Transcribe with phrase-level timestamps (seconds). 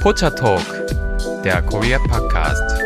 [0.00, 0.64] Pocha Talk,
[1.44, 2.80] der Korea Podcast.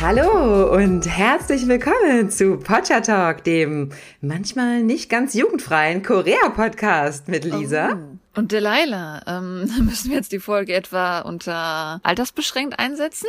[0.00, 3.90] Hallo und herzlich willkommen zu Pocha Talk, dem
[4.22, 7.90] manchmal nicht ganz jugendfreien Korea-Podcast mit Lisa.
[7.92, 8.38] Oh.
[8.38, 13.28] Und Delilah, ähm, müssen wir jetzt die Folge etwa unter altersbeschränkt einsetzen?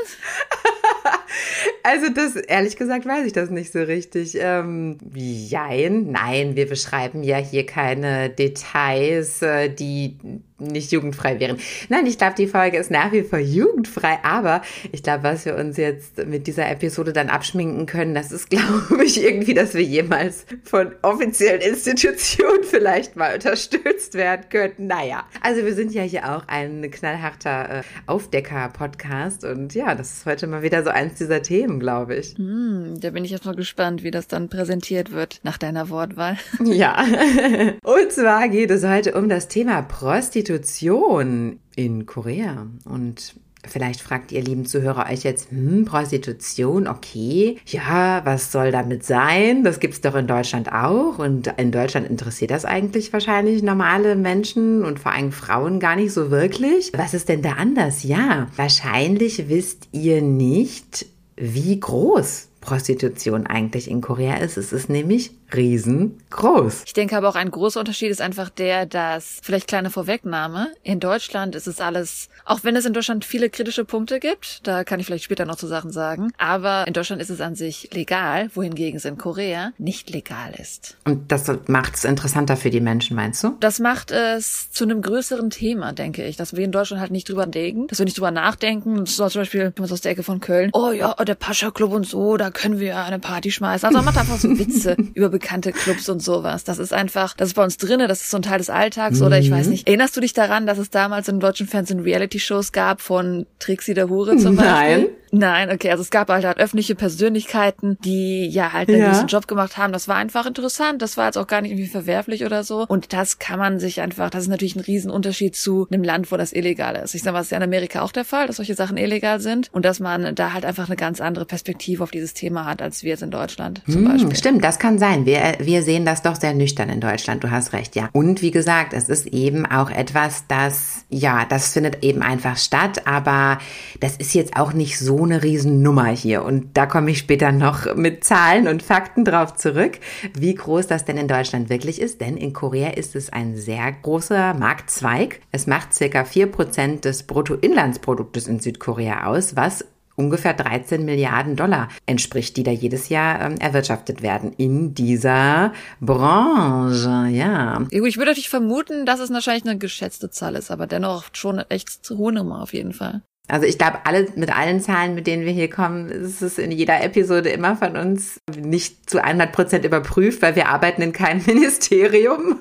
[1.83, 4.37] also das, ehrlich gesagt, weiß ich das nicht so richtig.
[4.39, 10.17] Ähm, jein, nein, wir beschreiben ja hier keine Details, äh, die
[10.61, 11.57] nicht jugendfrei wären.
[11.89, 14.61] Nein, ich glaube, die Folge ist nach wie vor jugendfrei, aber
[14.91, 19.03] ich glaube, was wir uns jetzt mit dieser Episode dann abschminken können, das ist, glaube
[19.03, 24.87] ich, irgendwie, dass wir jemals von offiziellen Institutionen vielleicht mal unterstützt werden könnten.
[24.87, 30.25] Naja, also wir sind ja hier auch ein knallharter äh, Aufdecker-Podcast und ja, das ist
[30.25, 32.37] heute mal wieder so eins dieser Themen, glaube ich.
[32.37, 36.37] Mm, da bin ich jetzt mal gespannt, wie das dann präsentiert wird nach deiner Wortwahl.
[36.63, 37.03] Ja,
[37.83, 40.50] und zwar geht es heute um das Thema Prostitution.
[40.51, 42.67] Prostitution in Korea.
[42.85, 49.05] Und Vielleicht fragt ihr lieben Zuhörer euch jetzt, hm, Prostitution, okay, ja, was soll damit
[49.05, 49.63] sein?
[49.63, 54.83] Das gibt's doch in Deutschland auch und in Deutschland interessiert das eigentlich wahrscheinlich normale Menschen
[54.83, 56.91] und vor allem Frauen gar nicht so wirklich.
[56.97, 58.01] Was ist denn da anders?
[58.01, 64.57] Ja, wahrscheinlich wisst ihr nicht, wie groß Prostitution eigentlich in Korea ist.
[64.57, 66.83] Es ist nämlich riesengroß.
[66.85, 70.99] Ich denke aber auch ein großer Unterschied ist einfach der, dass, vielleicht kleine Vorwegnahme, in
[70.99, 74.99] Deutschland ist es alles, auch wenn es in Deutschland viele kritische Punkte gibt, da kann
[74.99, 78.49] ich vielleicht später noch zu Sachen sagen, aber in Deutschland ist es an sich legal,
[78.53, 80.97] wohingegen es in Korea nicht legal ist.
[81.05, 83.55] Und das macht es interessanter für die Menschen, meinst du?
[83.59, 87.29] Das macht es zu einem größeren Thema, denke ich, dass wir in Deutschland halt nicht
[87.29, 90.69] drüber denken, dass wir nicht drüber nachdenken, so zum Beispiel, aus der Ecke von Köln,
[90.73, 93.87] oh ja, der Pascha Club und so, da können wir eine Party schmeißen.
[93.87, 96.63] Also man macht einfach so Witze über bekannte Clubs und sowas.
[96.63, 99.19] Das ist einfach, das ist bei uns drinne, das ist so ein Teil des Alltags
[99.19, 99.25] mhm.
[99.25, 99.71] oder ich weiß mhm.
[99.71, 99.87] nicht.
[99.87, 104.09] Erinnerst du dich daran, dass es damals im deutschen Fernsehen Reality-Shows gab von Trixie der
[104.09, 104.97] Hure zum Beispiel?
[104.97, 105.07] Nein.
[105.31, 109.05] Nein, okay, also es gab halt, halt öffentliche Persönlichkeiten, die ja halt einen ja.
[109.07, 109.93] gewissen Job gemacht haben.
[109.93, 111.01] Das war einfach interessant.
[111.01, 112.85] Das war jetzt auch gar nicht irgendwie verwerflich oder so.
[112.87, 116.37] Und das kann man sich einfach, das ist natürlich ein Riesenunterschied zu einem Land, wo
[116.37, 117.15] das illegal ist.
[117.15, 119.39] Ich sag mal, das ist ja in Amerika auch der Fall, dass solche Sachen illegal
[119.39, 122.81] sind und dass man da halt einfach eine ganz andere Perspektive auf dieses Thema hat,
[122.81, 124.35] als wir jetzt in Deutschland zum hm, Beispiel.
[124.35, 125.25] Stimmt, das kann sein.
[125.25, 127.43] Wir, wir sehen das doch sehr nüchtern in Deutschland.
[127.43, 128.09] Du hast recht, ja.
[128.11, 133.07] Und wie gesagt, es ist eben auch etwas, das, ja, das findet eben einfach statt,
[133.07, 133.59] aber
[134.01, 136.43] das ist jetzt auch nicht so eine Riesennummer Nummer hier.
[136.45, 139.99] Und da komme ich später noch mit Zahlen und Fakten drauf zurück,
[140.37, 142.21] wie groß das denn in Deutschland wirklich ist.
[142.21, 145.41] Denn in Korea ist es ein sehr großer Marktzweig.
[145.51, 152.55] Es macht circa 4% des Bruttoinlandsproduktes in Südkorea aus, was ungefähr 13 Milliarden Dollar entspricht,
[152.57, 157.81] die da jedes Jahr ähm, erwirtschaftet werden in dieser Branche, ja.
[157.89, 161.69] Ich würde natürlich vermuten, dass es wahrscheinlich eine geschätzte Zahl ist, aber dennoch schon eine
[161.69, 163.23] echt hohe Nummer auf jeden Fall.
[163.47, 166.71] Also ich glaube, alle, mit allen Zahlen, mit denen wir hier kommen, ist es in
[166.71, 171.43] jeder Episode immer von uns nicht zu 100 Prozent überprüft, weil wir arbeiten in keinem
[171.45, 172.59] Ministerium.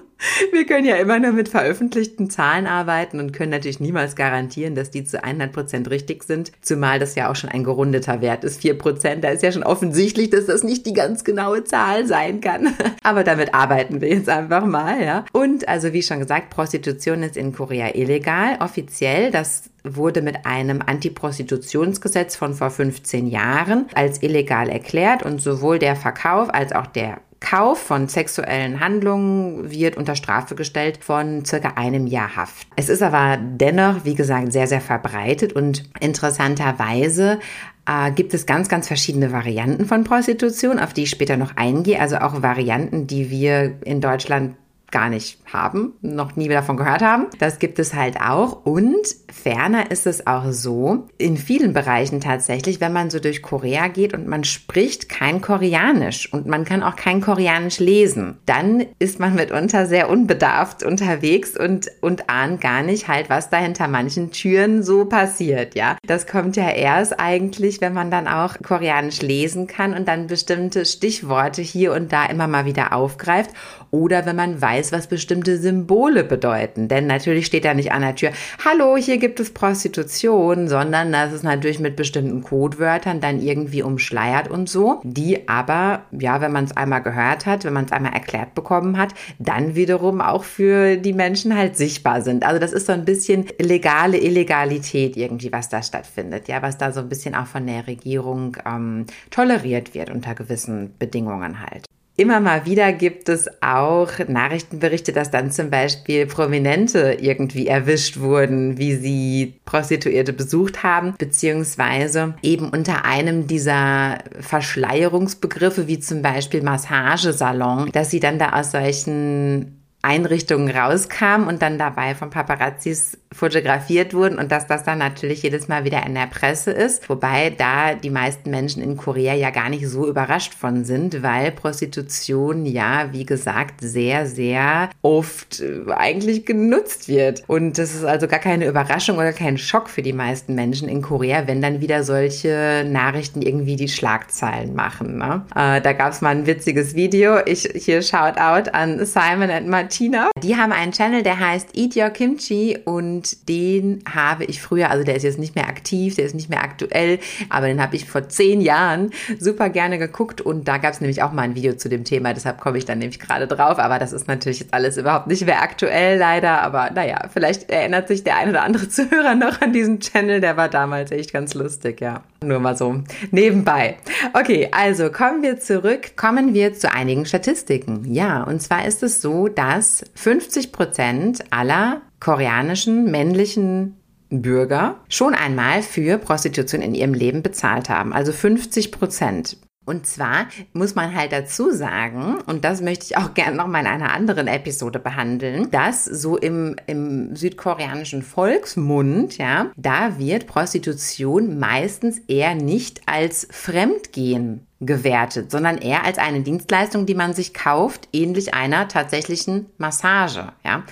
[0.52, 4.90] Wir können ja immer nur mit veröffentlichten Zahlen arbeiten und können natürlich niemals garantieren, dass
[4.90, 8.60] die zu 100 Prozent richtig sind, zumal das ja auch schon ein gerundeter Wert ist.
[8.60, 12.40] 4 Prozent, da ist ja schon offensichtlich, dass das nicht die ganz genaue Zahl sein
[12.40, 12.74] kann.
[13.02, 15.24] Aber damit arbeiten wir jetzt einfach mal, ja.
[15.32, 19.30] Und also wie schon gesagt, Prostitution ist in Korea illegal, offiziell.
[19.30, 25.96] Das wurde mit einem Antiprostitutionsgesetz von vor 15 Jahren als illegal erklärt und sowohl der
[25.96, 32.06] Verkauf als auch der Kauf von sexuellen Handlungen wird unter Strafe gestellt von circa einem
[32.06, 32.66] Jahr Haft.
[32.76, 37.40] Es ist aber dennoch, wie gesagt, sehr, sehr verbreitet und interessanterweise
[37.86, 41.98] äh, gibt es ganz, ganz verschiedene Varianten von Prostitution, auf die ich später noch eingehe.
[41.98, 44.54] Also auch Varianten, die wir in Deutschland
[44.90, 47.26] gar nicht haben, noch nie davon gehört haben.
[47.38, 48.64] Das gibt es halt auch.
[48.64, 53.88] Und ferner ist es auch so, in vielen Bereichen tatsächlich, wenn man so durch Korea
[53.88, 59.20] geht und man spricht kein Koreanisch und man kann auch kein Koreanisch lesen, dann ist
[59.20, 64.30] man mitunter sehr unbedarft unterwegs und, und ahnt gar nicht halt, was da hinter manchen
[64.30, 65.96] Türen so passiert, ja.
[66.06, 70.84] Das kommt ja erst eigentlich, wenn man dann auch Koreanisch lesen kann und dann bestimmte
[70.84, 73.50] Stichworte hier und da immer mal wieder aufgreift
[73.90, 76.88] oder wenn man weiß, was bestimmte Symbole bedeuten.
[76.88, 78.30] Denn natürlich steht da nicht an der Tür,
[78.64, 84.48] hallo, hier gibt es Prostitution, sondern das ist natürlich mit bestimmten Codewörtern dann irgendwie umschleiert
[84.48, 88.12] und so, die aber, ja, wenn man es einmal gehört hat, wenn man es einmal
[88.12, 92.44] erklärt bekommen hat, dann wiederum auch für die Menschen halt sichtbar sind.
[92.44, 96.92] Also das ist so ein bisschen legale Illegalität irgendwie, was da stattfindet, ja, was da
[96.92, 101.89] so ein bisschen auch von der Regierung ähm, toleriert wird unter gewissen Bedingungen halt.
[102.20, 108.76] Immer mal wieder gibt es auch Nachrichtenberichte, dass dann zum Beispiel Prominente irgendwie erwischt wurden,
[108.76, 117.90] wie sie Prostituierte besucht haben, beziehungsweise eben unter einem dieser Verschleierungsbegriffe, wie zum Beispiel Massagesalon,
[117.90, 124.38] dass sie dann da aus solchen Einrichtungen rauskam und dann dabei von Paparazzis fotografiert wurden
[124.38, 127.08] und dass das dann natürlich jedes Mal wieder in der Presse ist.
[127.08, 131.52] Wobei da die meisten Menschen in Korea ja gar nicht so überrascht von sind, weil
[131.52, 137.44] Prostitution ja, wie gesagt, sehr, sehr oft äh, eigentlich genutzt wird.
[137.46, 141.00] Und das ist also gar keine Überraschung oder kein Schock für die meisten Menschen in
[141.00, 145.18] Korea, wenn dann wieder solche Nachrichten irgendwie die Schlagzeilen machen.
[145.18, 145.44] Ne?
[145.54, 147.38] Äh, da gab es mal ein witziges Video.
[147.46, 150.30] Ich hier Shoutout an Simon and Martina.
[150.42, 155.04] Die haben einen Channel, der heißt Eat Your Kimchi und den habe ich früher, also
[155.04, 157.18] der ist jetzt nicht mehr aktiv, der ist nicht mehr aktuell,
[157.48, 161.22] aber den habe ich vor zehn Jahren super gerne geguckt und da gab es nämlich
[161.22, 163.98] auch mal ein Video zu dem Thema, deshalb komme ich dann nämlich gerade drauf, aber
[163.98, 168.24] das ist natürlich jetzt alles überhaupt nicht mehr aktuell leider, aber naja, vielleicht erinnert sich
[168.24, 172.00] der ein oder andere Zuhörer noch an diesen Channel, der war damals echt ganz lustig,
[172.00, 172.22] ja.
[172.42, 173.02] Nur mal so
[173.32, 173.96] nebenbei.
[174.32, 178.12] Okay, also kommen wir zurück, kommen wir zu einigen Statistiken.
[178.12, 183.96] Ja, und zwar ist es so, dass dass 50 Prozent aller koreanischen männlichen
[184.30, 188.12] Bürger schon einmal für Prostitution in ihrem Leben bezahlt haben.
[188.12, 189.56] Also 50 Prozent.
[189.86, 193.88] Und zwar muss man halt dazu sagen, und das möchte ich auch gerne nochmal in
[193.88, 202.20] einer anderen Episode behandeln, dass so im, im südkoreanischen Volksmund, ja, da wird Prostitution meistens
[202.28, 208.54] eher nicht als Fremdgehen gewertet, sondern eher als eine Dienstleistung, die man sich kauft, ähnlich
[208.54, 210.52] einer tatsächlichen Massage.
[210.64, 210.84] Ja,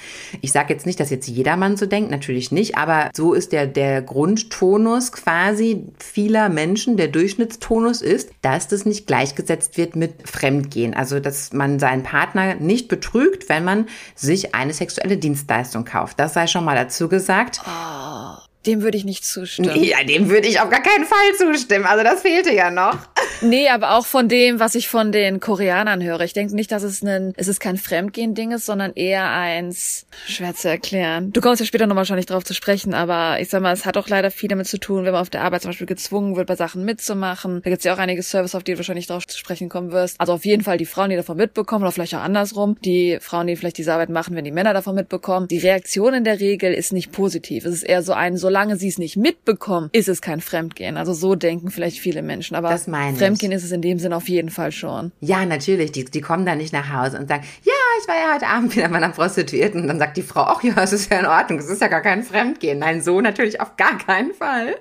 [0.43, 3.67] ich sage jetzt nicht, dass jetzt jedermann so denkt, natürlich nicht, aber so ist der
[3.67, 6.99] der Grundtonus quasi vieler Menschen.
[6.99, 12.57] Der Durchschnittstonus ist, dass das nicht gleichgesetzt wird mit Fremdgehen, also dass man seinen Partner
[12.57, 16.21] nicht betrügt, wenn man sich eine sexuelle Dienstleistung kauft.
[16.21, 17.63] Das sei schon mal dazu gesagt.
[17.65, 18.48] Oh.
[18.69, 19.83] Dem würde ich nicht zustimmen.
[19.83, 21.87] Ja, dem würde ich auf gar keinen Fall zustimmen.
[21.87, 22.99] Also das fehlte ja noch.
[23.41, 26.21] Nee, aber auch von dem, was ich von den Koreanern höre.
[26.21, 30.55] Ich denke nicht, dass es ein, es ist kein Fremdgehen-Ding ist, sondern eher eins, schwer
[30.55, 31.33] zu erklären.
[31.33, 33.97] Du kommst ja später noch wahrscheinlich drauf zu sprechen, aber ich sag mal, es hat
[33.97, 36.47] auch leider viel damit zu tun, wenn man auf der Arbeit zum Beispiel gezwungen wird,
[36.47, 37.63] bei Sachen mitzumachen.
[37.65, 40.21] Da gibt's ja auch einige Services, auf die du wahrscheinlich drauf zu sprechen kommen wirst.
[40.21, 42.77] Also auf jeden Fall die Frauen, die davon mitbekommen, oder vielleicht auch andersrum.
[42.85, 45.49] Die Frauen, die vielleicht diese Arbeit machen, wenn die Männer davon mitbekommen.
[45.49, 47.65] Die Reaktion in der Regel ist nicht positiv.
[47.65, 50.97] Es ist eher so ein, solange sie es nicht mitbekommen, ist es kein Fremdgehen.
[50.97, 52.57] Also so denken vielleicht viele Menschen.
[52.57, 55.13] Aber Fremdgehen ist es in dem Sinn auf jeden Fall schon.
[55.21, 55.93] Ja, natürlich.
[55.93, 58.75] Die, die kommen dann nicht nach Hause und sagen, ja, ich war ja heute Abend
[58.75, 59.83] wieder bei einer Prostituierten.
[59.83, 61.61] Und dann sagt die Frau, ach ja, es ist ja in Ordnung.
[61.61, 62.81] Es ist ja gar kein Fremdgehen.
[62.81, 64.75] Nein, so natürlich auf gar keinen Fall.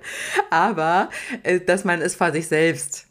[0.49, 1.09] Aber,
[1.43, 3.06] äh, dass man es vor sich selbst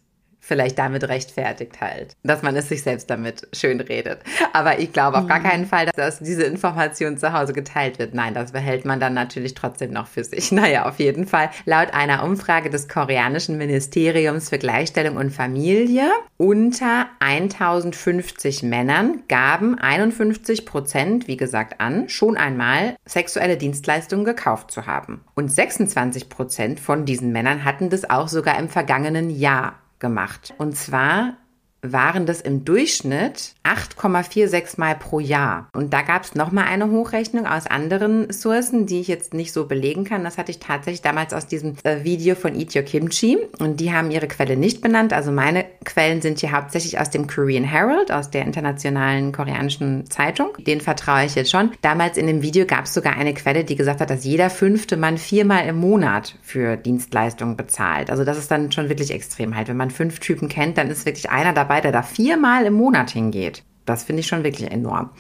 [0.47, 4.21] vielleicht damit rechtfertigt halt, dass man es sich selbst damit schön redet.
[4.53, 5.45] Aber ich glaube auf gar mhm.
[5.45, 8.15] keinen Fall, dass diese Information zu Hause geteilt wird.
[8.15, 10.53] Nein, das behält man dann natürlich trotzdem noch für sich.
[10.57, 11.51] Naja, auf jeden Fall.
[11.67, 20.65] Laut einer Umfrage des koreanischen Ministeriums für Gleichstellung und Familie unter 1050 Männern gaben 51
[20.65, 25.25] Prozent, wie gesagt, an, schon einmal sexuelle Dienstleistungen gekauft zu haben.
[25.35, 30.55] Und 26 Prozent von diesen Männern hatten das auch sogar im vergangenen Jahr gemacht.
[30.59, 31.37] Und zwar
[31.83, 35.69] waren das im Durchschnitt 8,46 Mal pro Jahr.
[35.73, 39.67] Und da gab es nochmal eine Hochrechnung aus anderen Sourcen, die ich jetzt nicht so
[39.67, 40.25] belegen kann.
[40.25, 43.39] Das hatte ich tatsächlich damals aus diesem äh, Video von Eat Your Kimchi.
[43.59, 45.13] Und die haben ihre Quelle nicht benannt.
[45.13, 50.51] Also meine Quellen sind hier hauptsächlich aus dem Korean Herald, aus der internationalen koreanischen Zeitung.
[50.59, 51.73] Den vertraue ich jetzt schon.
[51.83, 54.97] Damals in dem Video gab es sogar eine Quelle, die gesagt hat, dass jeder fünfte
[54.97, 58.11] Mann viermal im Monat für Dienstleistungen bezahlt.
[58.11, 59.69] Also das ist dann schon wirklich extrem halt.
[59.69, 63.11] Wenn man fünf Typen kennt, dann ist wirklich einer dabei, der da viermal im Monat
[63.11, 63.63] hingeht.
[63.87, 65.11] Das finde ich schon wirklich enorm.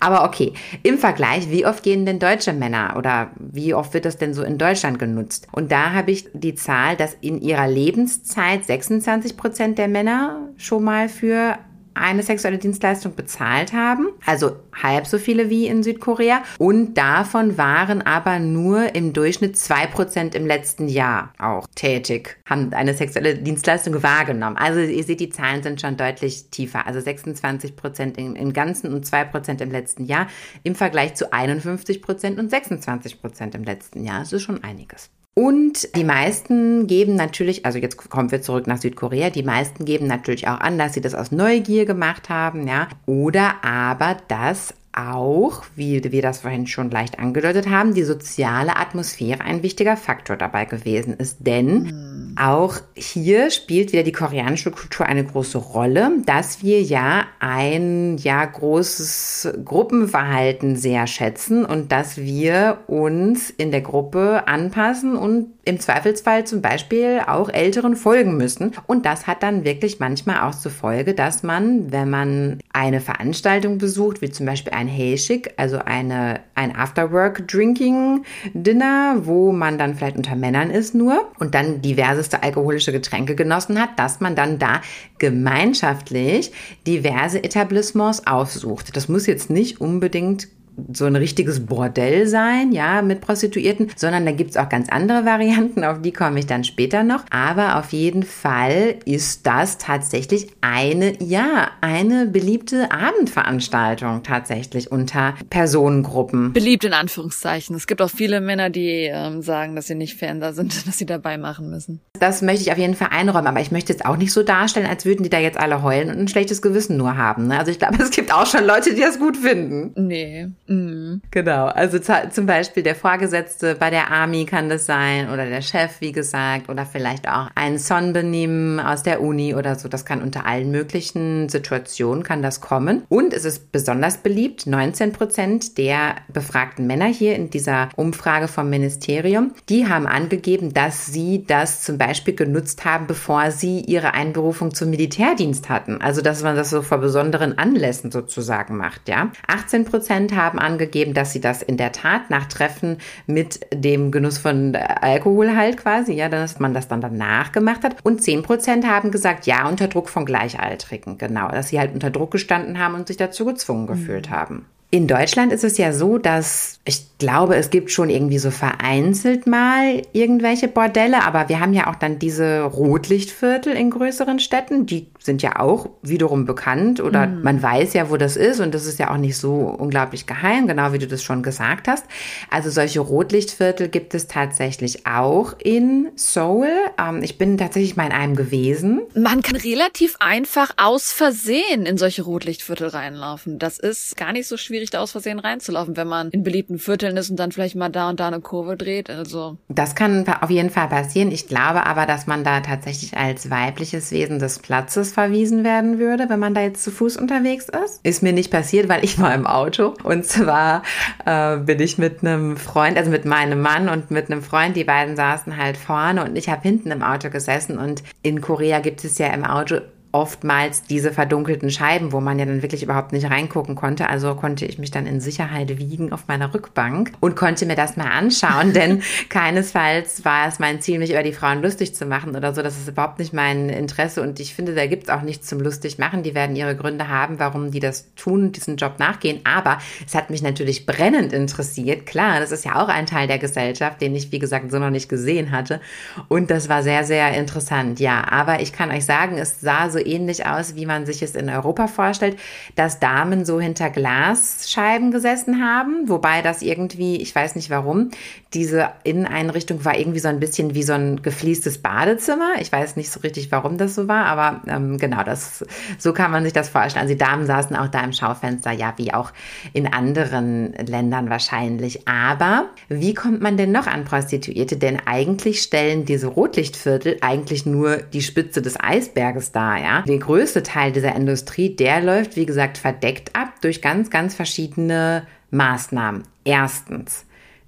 [0.00, 4.18] Aber okay, im Vergleich, wie oft gehen denn deutsche Männer oder wie oft wird das
[4.18, 5.46] denn so in Deutschland genutzt?
[5.52, 10.82] Und da habe ich die Zahl, dass in ihrer Lebenszeit 26 Prozent der Männer schon
[10.82, 11.56] mal für
[11.96, 16.42] eine sexuelle Dienstleistung bezahlt haben, also halb so viele wie in Südkorea.
[16.58, 22.72] Und davon waren aber nur im Durchschnitt zwei Prozent im letzten Jahr auch tätig, haben
[22.72, 24.56] eine sexuelle Dienstleistung wahrgenommen.
[24.56, 26.86] Also ihr seht, die Zahlen sind schon deutlich tiefer.
[26.86, 30.28] Also 26 Prozent im, im Ganzen und zwei Prozent im letzten Jahr
[30.62, 34.20] im Vergleich zu 51 Prozent und 26 Prozent im letzten Jahr.
[34.20, 35.10] Das ist schon einiges.
[35.38, 40.06] Und die meisten geben natürlich, also jetzt kommen wir zurück nach Südkorea, die meisten geben
[40.06, 45.62] natürlich auch an, dass sie das aus Neugier gemacht haben, ja, oder aber dass auch,
[45.76, 50.64] wie wir das vorhin schon leicht angedeutet haben, die soziale Atmosphäre ein wichtiger Faktor dabei
[50.64, 51.46] gewesen ist.
[51.46, 58.18] Denn Auch hier spielt wieder die koreanische Kultur eine große Rolle, dass wir ja ein
[58.18, 65.78] ja großes Gruppenverhalten sehr schätzen und dass wir uns in der Gruppe anpassen und im
[65.80, 68.70] Zweifelsfall zum Beispiel auch Älteren folgen müssen.
[68.86, 73.78] Und das hat dann wirklich manchmal auch zur Folge, dass man, wenn man eine Veranstaltung
[73.78, 80.36] besucht, wie zum Beispiel ein Heyschick, also eine, ein Afterwork-Drinking-Dinner, wo man dann vielleicht unter
[80.36, 81.82] Männern ist nur und dann
[82.26, 84.80] diverseste alkoholische Getränke genossen hat, dass man dann da
[85.18, 86.52] gemeinschaftlich
[86.86, 88.96] diverse Etablissements aufsucht.
[88.96, 90.48] Das muss jetzt nicht unbedingt
[90.92, 95.84] so ein richtiges Bordell sein, ja, mit Prostituierten, sondern da gibt's auch ganz andere Varianten,
[95.84, 97.24] auf die komme ich dann später noch.
[97.30, 106.52] Aber auf jeden Fall ist das tatsächlich eine, ja, eine beliebte Abendveranstaltung tatsächlich unter Personengruppen.
[106.52, 107.74] Beliebt in Anführungszeichen.
[107.76, 110.98] Es gibt auch viele Männer, die ähm, sagen, dass sie nicht Fan da sind, dass
[110.98, 112.00] sie dabei machen müssen.
[112.18, 114.86] Das möchte ich auf jeden Fall einräumen, aber ich möchte jetzt auch nicht so darstellen,
[114.86, 117.48] als würden die da jetzt alle heulen und ein schlechtes Gewissen nur haben.
[117.48, 117.58] Ne?
[117.58, 119.92] Also ich glaube, es gibt auch schon Leute, die das gut finden.
[119.96, 120.48] Nee.
[120.68, 121.22] Mhm.
[121.30, 126.00] Genau, also zum Beispiel der Vorgesetzte bei der Army kann das sein oder der Chef,
[126.00, 129.88] wie gesagt, oder vielleicht auch ein Sonbenehmen aus der Uni oder so.
[129.88, 133.02] Das kann unter allen möglichen Situationen kann das kommen.
[133.08, 138.68] Und es ist besonders beliebt, 19 Prozent der befragten Männer hier in dieser Umfrage vom
[138.68, 144.74] Ministerium, die haben angegeben, dass sie das zum Beispiel genutzt haben, bevor sie ihre Einberufung
[144.74, 146.00] zum Militärdienst hatten.
[146.00, 149.30] Also, dass man das so vor besonderen Anlässen sozusagen macht, ja.
[149.46, 154.10] 18 Prozent haben haben angegeben, dass sie das in der Tat nach Treffen mit dem
[154.10, 157.96] Genuss von Alkohol halt quasi, ja, dass man das dann danach gemacht hat.
[158.02, 162.10] Und 10 Prozent haben gesagt, ja, unter Druck von Gleichaltrigen, genau, dass sie halt unter
[162.10, 164.34] Druck gestanden haben und sich dazu gezwungen gefühlt mhm.
[164.34, 164.66] haben.
[164.90, 169.46] In Deutschland ist es ja so, dass ich glaube, es gibt schon irgendwie so vereinzelt
[169.46, 175.08] mal irgendwelche Bordelle, aber wir haben ja auch dann diese Rotlichtviertel in größeren Städten, die
[175.18, 177.42] sind ja auch wiederum bekannt oder mhm.
[177.42, 180.68] man weiß ja, wo das ist und das ist ja auch nicht so unglaublich geheim,
[180.68, 182.04] genau wie du das schon gesagt hast.
[182.50, 186.68] Also solche Rotlichtviertel gibt es tatsächlich auch in Seoul.
[187.00, 189.00] Ähm, ich bin tatsächlich mal in einem gewesen.
[189.14, 193.58] Man kann relativ einfach aus Versehen in solche Rotlichtviertel reinlaufen.
[193.58, 196.78] Das ist gar nicht so schwierig schwierig, da aus Versehen reinzulaufen, wenn man in beliebten
[196.78, 199.08] Vierteln ist und dann vielleicht mal da und da eine Kurve dreht.
[199.08, 199.56] Also.
[199.68, 201.30] Das kann auf jeden Fall passieren.
[201.30, 206.28] Ich glaube aber, dass man da tatsächlich als weibliches Wesen des Platzes verwiesen werden würde,
[206.28, 208.00] wenn man da jetzt zu Fuß unterwegs ist.
[208.02, 209.94] Ist mir nicht passiert, weil ich war im Auto.
[210.02, 210.82] Und zwar
[211.24, 214.84] äh, bin ich mit einem Freund, also mit meinem Mann und mit einem Freund, die
[214.84, 217.78] beiden saßen halt vorne und ich habe hinten im Auto gesessen.
[217.78, 219.76] Und in Korea gibt es ja im Auto
[220.16, 224.08] oftmals diese verdunkelten Scheiben, wo man ja dann wirklich überhaupt nicht reingucken konnte.
[224.08, 227.98] Also konnte ich mich dann in Sicherheit wiegen auf meiner Rückbank und konnte mir das
[227.98, 232.34] mal anschauen, denn keinesfalls war es mein Ziel, mich über die Frauen lustig zu machen
[232.34, 232.62] oder so.
[232.62, 235.60] Das ist überhaupt nicht mein Interesse und ich finde, da gibt es auch nichts zum
[235.60, 236.22] lustig machen.
[236.22, 239.40] Die werden ihre Gründe haben, warum die das tun, diesen Job nachgehen.
[239.44, 242.06] Aber es hat mich natürlich brennend interessiert.
[242.06, 244.88] Klar, das ist ja auch ein Teil der Gesellschaft, den ich, wie gesagt, so noch
[244.88, 245.82] nicht gesehen hatte.
[246.28, 248.00] Und das war sehr, sehr interessant.
[248.00, 251.34] Ja, aber ich kann euch sagen, es sah so ähnlich aus, wie man sich es
[251.34, 252.38] in Europa vorstellt,
[252.74, 258.10] dass Damen so hinter Glasscheiben gesessen haben, wobei das irgendwie, ich weiß nicht warum,
[258.54, 262.54] diese Inneneinrichtung war irgendwie so ein bisschen wie so ein gefliestes Badezimmer.
[262.60, 265.64] Ich weiß nicht so richtig, warum das so war, aber ähm, genau, das
[265.98, 267.02] so kann man sich das vorstellen.
[267.02, 269.32] Also die Damen saßen auch da im Schaufenster, ja, wie auch
[269.72, 272.06] in anderen Ländern wahrscheinlich.
[272.08, 274.76] Aber wie kommt man denn noch an Prostituierte?
[274.76, 279.95] Denn eigentlich stellen diese Rotlichtviertel eigentlich nur die Spitze des Eisberges dar, ja.
[280.02, 285.26] Der größte Teil dieser Industrie, der läuft, wie gesagt, verdeckt ab durch ganz, ganz verschiedene
[285.50, 286.24] Maßnahmen.
[286.44, 287.24] Erstens,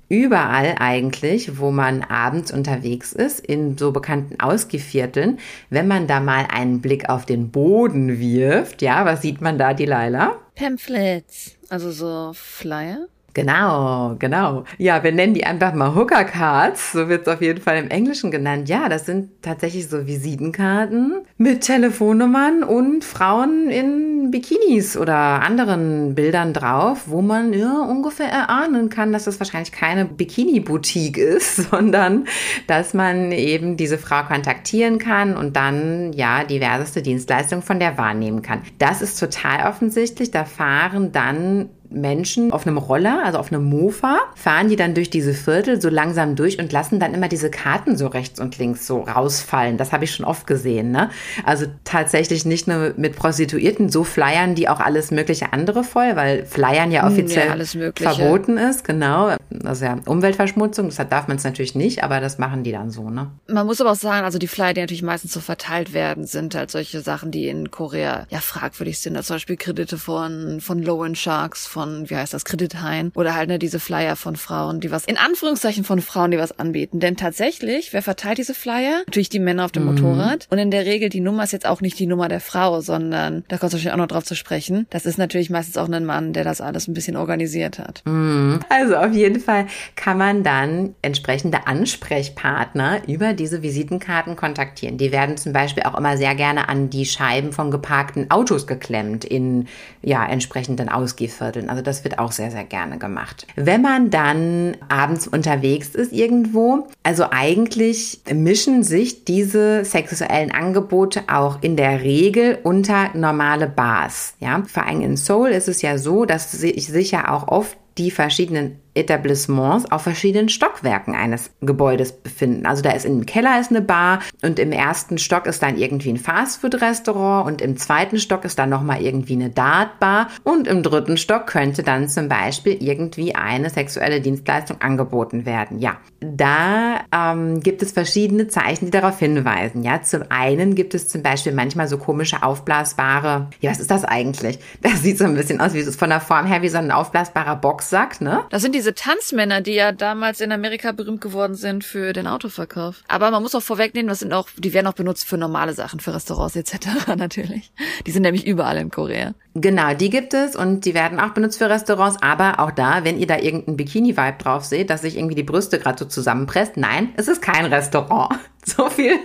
[0.08, 5.38] überall eigentlich, wo man abends unterwegs ist, in so bekannten Ausgevierteln,
[5.70, 9.74] wenn man da mal einen Blick auf den Boden wirft, ja, was sieht man da,
[9.74, 10.36] die Leila?
[10.54, 13.06] Pamphlets, also so Flyer.
[13.38, 14.64] Genau, genau.
[14.78, 17.88] Ja, wir nennen die einfach mal Hooker Cards, so wird es auf jeden Fall im
[17.88, 18.68] Englischen genannt.
[18.68, 26.52] Ja, das sind tatsächlich so Visitenkarten mit Telefonnummern und Frauen in Bikinis oder anderen Bildern
[26.52, 32.24] drauf, wo man ja ungefähr erahnen kann, dass das wahrscheinlich keine Bikini-Boutique ist, sondern
[32.66, 38.42] dass man eben diese Frau kontaktieren kann und dann ja diverseste Dienstleistungen von der wahrnehmen
[38.42, 38.62] kann.
[38.78, 40.32] Das ist total offensichtlich.
[40.32, 45.10] Da fahren dann Menschen auf einem Roller, also auf einem Mofa, fahren die dann durch
[45.10, 48.86] diese Viertel so langsam durch und lassen dann immer diese Karten so rechts und links
[48.86, 49.78] so rausfallen.
[49.78, 50.90] Das habe ich schon oft gesehen.
[50.90, 51.10] Ne?
[51.44, 56.44] Also tatsächlich nicht nur mit Prostituierten, so flyern die auch alles mögliche andere voll, weil
[56.44, 58.84] Flyern ja offiziell ja, verboten ist.
[58.84, 59.36] Genau.
[59.64, 63.10] Also ja Umweltverschmutzung, deshalb darf man es natürlich nicht, aber das machen die dann so.
[63.10, 63.30] Ne?
[63.46, 66.54] Man muss aber auch sagen, also die Flyer, die natürlich meistens so verteilt werden, sind
[66.54, 69.16] halt solche Sachen, die in Korea ja fragwürdig sind.
[69.16, 73.48] Also zum Beispiel Kredite von, von Low Sharks, von, wie heißt das, Kredithain oder halt
[73.48, 77.00] ne, diese Flyer von Frauen, die was, in Anführungszeichen von Frauen, die was anbieten.
[77.00, 79.02] Denn tatsächlich, wer verteilt diese Flyer?
[79.06, 79.94] Natürlich die Männer auf dem mhm.
[79.94, 80.46] Motorrad.
[80.50, 83.44] Und in der Regel, die Nummer ist jetzt auch nicht die Nummer der Frau, sondern,
[83.48, 86.32] da kommt wahrscheinlich auch noch drauf zu sprechen, das ist natürlich meistens auch ein Mann,
[86.32, 88.02] der das alles ein bisschen organisiert hat.
[88.04, 88.60] Mhm.
[88.68, 89.66] Also auf jeden Fall
[89.96, 94.98] kann man dann entsprechende Ansprechpartner über diese Visitenkarten kontaktieren.
[94.98, 99.24] Die werden zum Beispiel auch immer sehr gerne an die Scheiben von geparkten Autos geklemmt
[99.24, 99.68] in
[100.02, 101.67] ja entsprechenden Ausgehvierteln.
[101.68, 103.46] Also das wird auch sehr, sehr gerne gemacht.
[103.56, 111.62] Wenn man dann abends unterwegs ist irgendwo, also eigentlich mischen sich diese sexuellen Angebote auch
[111.62, 114.34] in der Regel unter normale Bars.
[114.40, 118.10] Ja, vor allem in Seoul ist es ja so, dass sich sicher auch oft die
[118.10, 122.66] verschiedenen Etablissements auf verschiedenen Stockwerken eines Gebäudes befinden.
[122.66, 126.10] Also da ist im Keller ist eine Bar und im ersten Stock ist dann irgendwie
[126.10, 131.16] ein Fastfood-Restaurant und im zweiten Stock ist dann nochmal irgendwie eine Dartbar und im dritten
[131.16, 135.78] Stock könnte dann zum Beispiel irgendwie eine sexuelle Dienstleistung angeboten werden.
[135.78, 139.82] Ja, da ähm, gibt es verschiedene Zeichen, die darauf hinweisen.
[139.82, 144.04] Ja, zum einen gibt es zum Beispiel manchmal so komische aufblasbare, ja, was ist das
[144.04, 144.58] eigentlich?
[144.80, 147.56] Das sieht so ein bisschen aus wie von der Form her wie so ein aufblasbarer
[147.56, 148.44] Boxsack, ne?
[148.50, 152.26] Das sind diese diese Tanzmänner, die ja damals in Amerika berühmt geworden sind für den
[152.26, 153.02] Autoverkauf.
[153.06, 156.00] Aber man muss auch vorwegnehmen, das sind auch, die werden auch benutzt für normale Sachen,
[156.00, 157.06] für Restaurants etc.
[157.16, 157.70] natürlich.
[158.06, 159.34] Die sind nämlich überall in Korea.
[159.54, 162.16] Genau, die gibt es und die werden auch benutzt für Restaurants.
[162.22, 165.78] Aber auch da, wenn ihr da irgendeinen Bikini-Vibe drauf seht, dass sich irgendwie die Brüste
[165.78, 168.38] gerade so zusammenpresst, nein, es ist kein Restaurant.
[168.68, 169.18] So viel,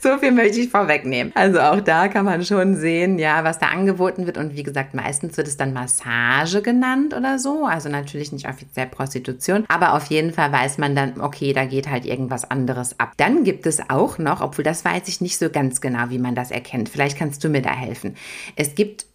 [0.00, 1.32] so viel möchte ich vorwegnehmen.
[1.36, 4.36] Also auch da kann man schon sehen, ja, was da angeboten wird.
[4.36, 7.66] Und wie gesagt, meistens wird es dann Massage genannt oder so.
[7.66, 9.64] Also natürlich nicht offiziell Prostitution.
[9.68, 13.14] Aber auf jeden Fall weiß man dann, okay, da geht halt irgendwas anderes ab.
[13.16, 16.34] Dann gibt es auch noch, obwohl das weiß ich nicht so ganz genau, wie man
[16.34, 16.90] das erkennt.
[16.90, 18.16] Vielleicht kannst du mir da helfen.
[18.56, 19.06] Es gibt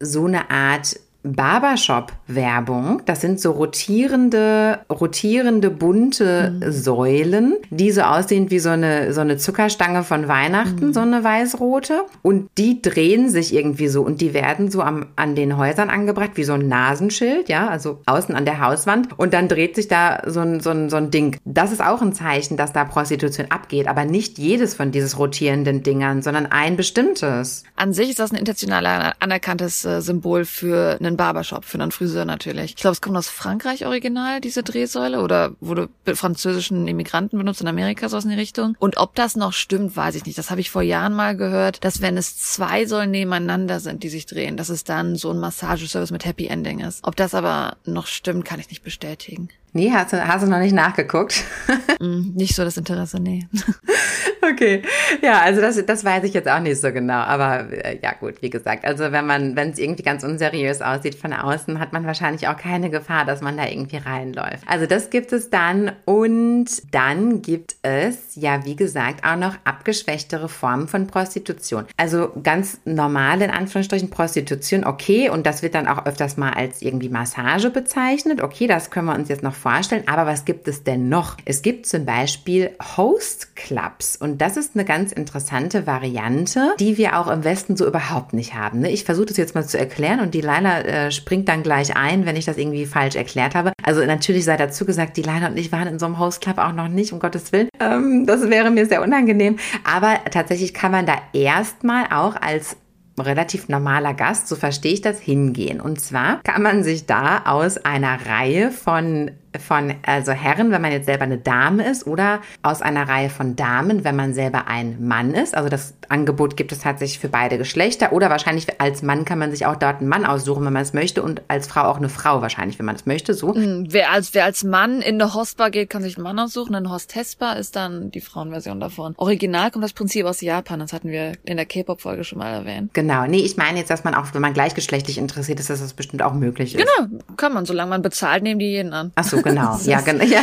[0.00, 3.02] so eine Art Barbershop-Werbung.
[3.04, 6.72] Das sind so rotierende, rotierende bunte mhm.
[6.72, 10.92] Säulen, die so aussehen wie so eine, so eine Zuckerstange von Weihnachten, mhm.
[10.92, 12.04] so eine weißrote.
[12.22, 16.32] Und die drehen sich irgendwie so und die werden so am, an den Häusern angebracht,
[16.34, 19.18] wie so ein Nasenschild, ja, also außen an der Hauswand.
[19.18, 21.36] Und dann dreht sich da so ein, so ein, so ein Ding.
[21.44, 25.82] Das ist auch ein Zeichen, dass da Prostitution abgeht, aber nicht jedes von dieses rotierenden
[25.82, 27.64] Dingern, sondern ein bestimmtes.
[27.74, 32.24] An sich ist das ein international anerkanntes äh, Symbol für einen Barbershop, für einen Friseur
[32.24, 32.70] natürlich.
[32.70, 37.68] Ich glaube, es kommt aus Frankreich original, diese Drehsäule, oder wurde französischen Immigranten benutzt in
[37.68, 38.76] Amerika, so aus in die Richtung.
[38.78, 40.38] Und ob das noch stimmt, weiß ich nicht.
[40.38, 44.08] Das habe ich vor Jahren mal gehört, dass wenn es zwei Säulen nebeneinander sind, die
[44.08, 47.04] sich drehen, dass es dann so ein Massageservice mit Happy Ending ist.
[47.04, 49.48] Ob das aber noch stimmt, kann ich nicht bestätigen.
[49.72, 51.44] Nee, hast du, hast du noch nicht nachgeguckt?
[52.00, 53.46] mm, nicht so das Interesse, nee.
[54.50, 54.82] okay.
[55.22, 57.18] Ja, also das, das weiß ich jetzt auch nicht so genau.
[57.18, 58.84] Aber äh, ja, gut, wie gesagt.
[58.84, 62.56] Also wenn man, wenn es irgendwie ganz unseriös aussieht von außen, hat man wahrscheinlich auch
[62.56, 64.64] keine Gefahr, dass man da irgendwie reinläuft.
[64.66, 65.92] Also das gibt es dann.
[66.04, 71.84] Und dann gibt es, ja, wie gesagt, auch noch abgeschwächtere Formen von Prostitution.
[71.96, 75.28] Also ganz normal in Anführungsstrichen Prostitution, okay.
[75.28, 78.40] Und das wird dann auch öfters mal als irgendwie Massage bezeichnet.
[78.40, 80.04] Okay, das können wir uns jetzt noch vorstellen.
[80.06, 81.36] Aber was gibt es denn noch?
[81.44, 87.18] Es gibt zum Beispiel Host Clubs und das ist eine ganz interessante Variante, die wir
[87.18, 88.80] auch im Westen so überhaupt nicht haben.
[88.80, 88.90] Ne?
[88.90, 92.26] Ich versuche das jetzt mal zu erklären und die Leila äh, springt dann gleich ein,
[92.26, 93.72] wenn ich das irgendwie falsch erklärt habe.
[93.82, 96.58] Also natürlich sei dazu gesagt, die Leila und ich waren in so einem Host Club
[96.58, 97.68] auch noch nicht, um Gottes Willen.
[97.80, 99.58] Ähm, das wäre mir sehr unangenehm.
[99.84, 102.76] Aber tatsächlich kann man da erstmal auch als
[103.20, 105.80] relativ normaler Gast, so verstehe ich das, hingehen.
[105.80, 110.92] Und zwar kann man sich da aus einer Reihe von von also Herren, wenn man
[110.92, 114.96] jetzt selber eine Dame ist, oder aus einer Reihe von Damen, wenn man selber ein
[115.06, 115.56] Mann ist.
[115.56, 118.12] Also das Angebot gibt es tatsächlich für beide Geschlechter.
[118.12, 120.92] Oder wahrscheinlich als Mann kann man sich auch dort einen Mann aussuchen, wenn man es
[120.92, 123.34] möchte, und als Frau auch eine Frau wahrscheinlich, wenn man es möchte.
[123.34, 123.54] So.
[123.54, 126.74] Mhm, wer als wer als Mann in eine Hostbar geht, kann sich einen Mann aussuchen.
[126.74, 129.14] Eine Hostessbar ist dann die Frauenversion davon.
[129.16, 130.80] Original kommt das Prinzip aus Japan.
[130.80, 132.94] Das hatten wir in der K-Pop-Folge schon mal erwähnt.
[132.94, 133.26] Genau.
[133.26, 136.22] Nee, ich meine jetzt, dass man auch, wenn man gleichgeschlechtlich interessiert ist, dass das bestimmt
[136.22, 136.86] auch möglich ist.
[136.96, 137.66] Genau, kann man.
[137.66, 139.12] Solange man bezahlt, nehmen die jeden an.
[139.14, 139.78] Ach so, so, genau.
[139.84, 140.24] ja, genau.
[140.28, 140.42] Ja.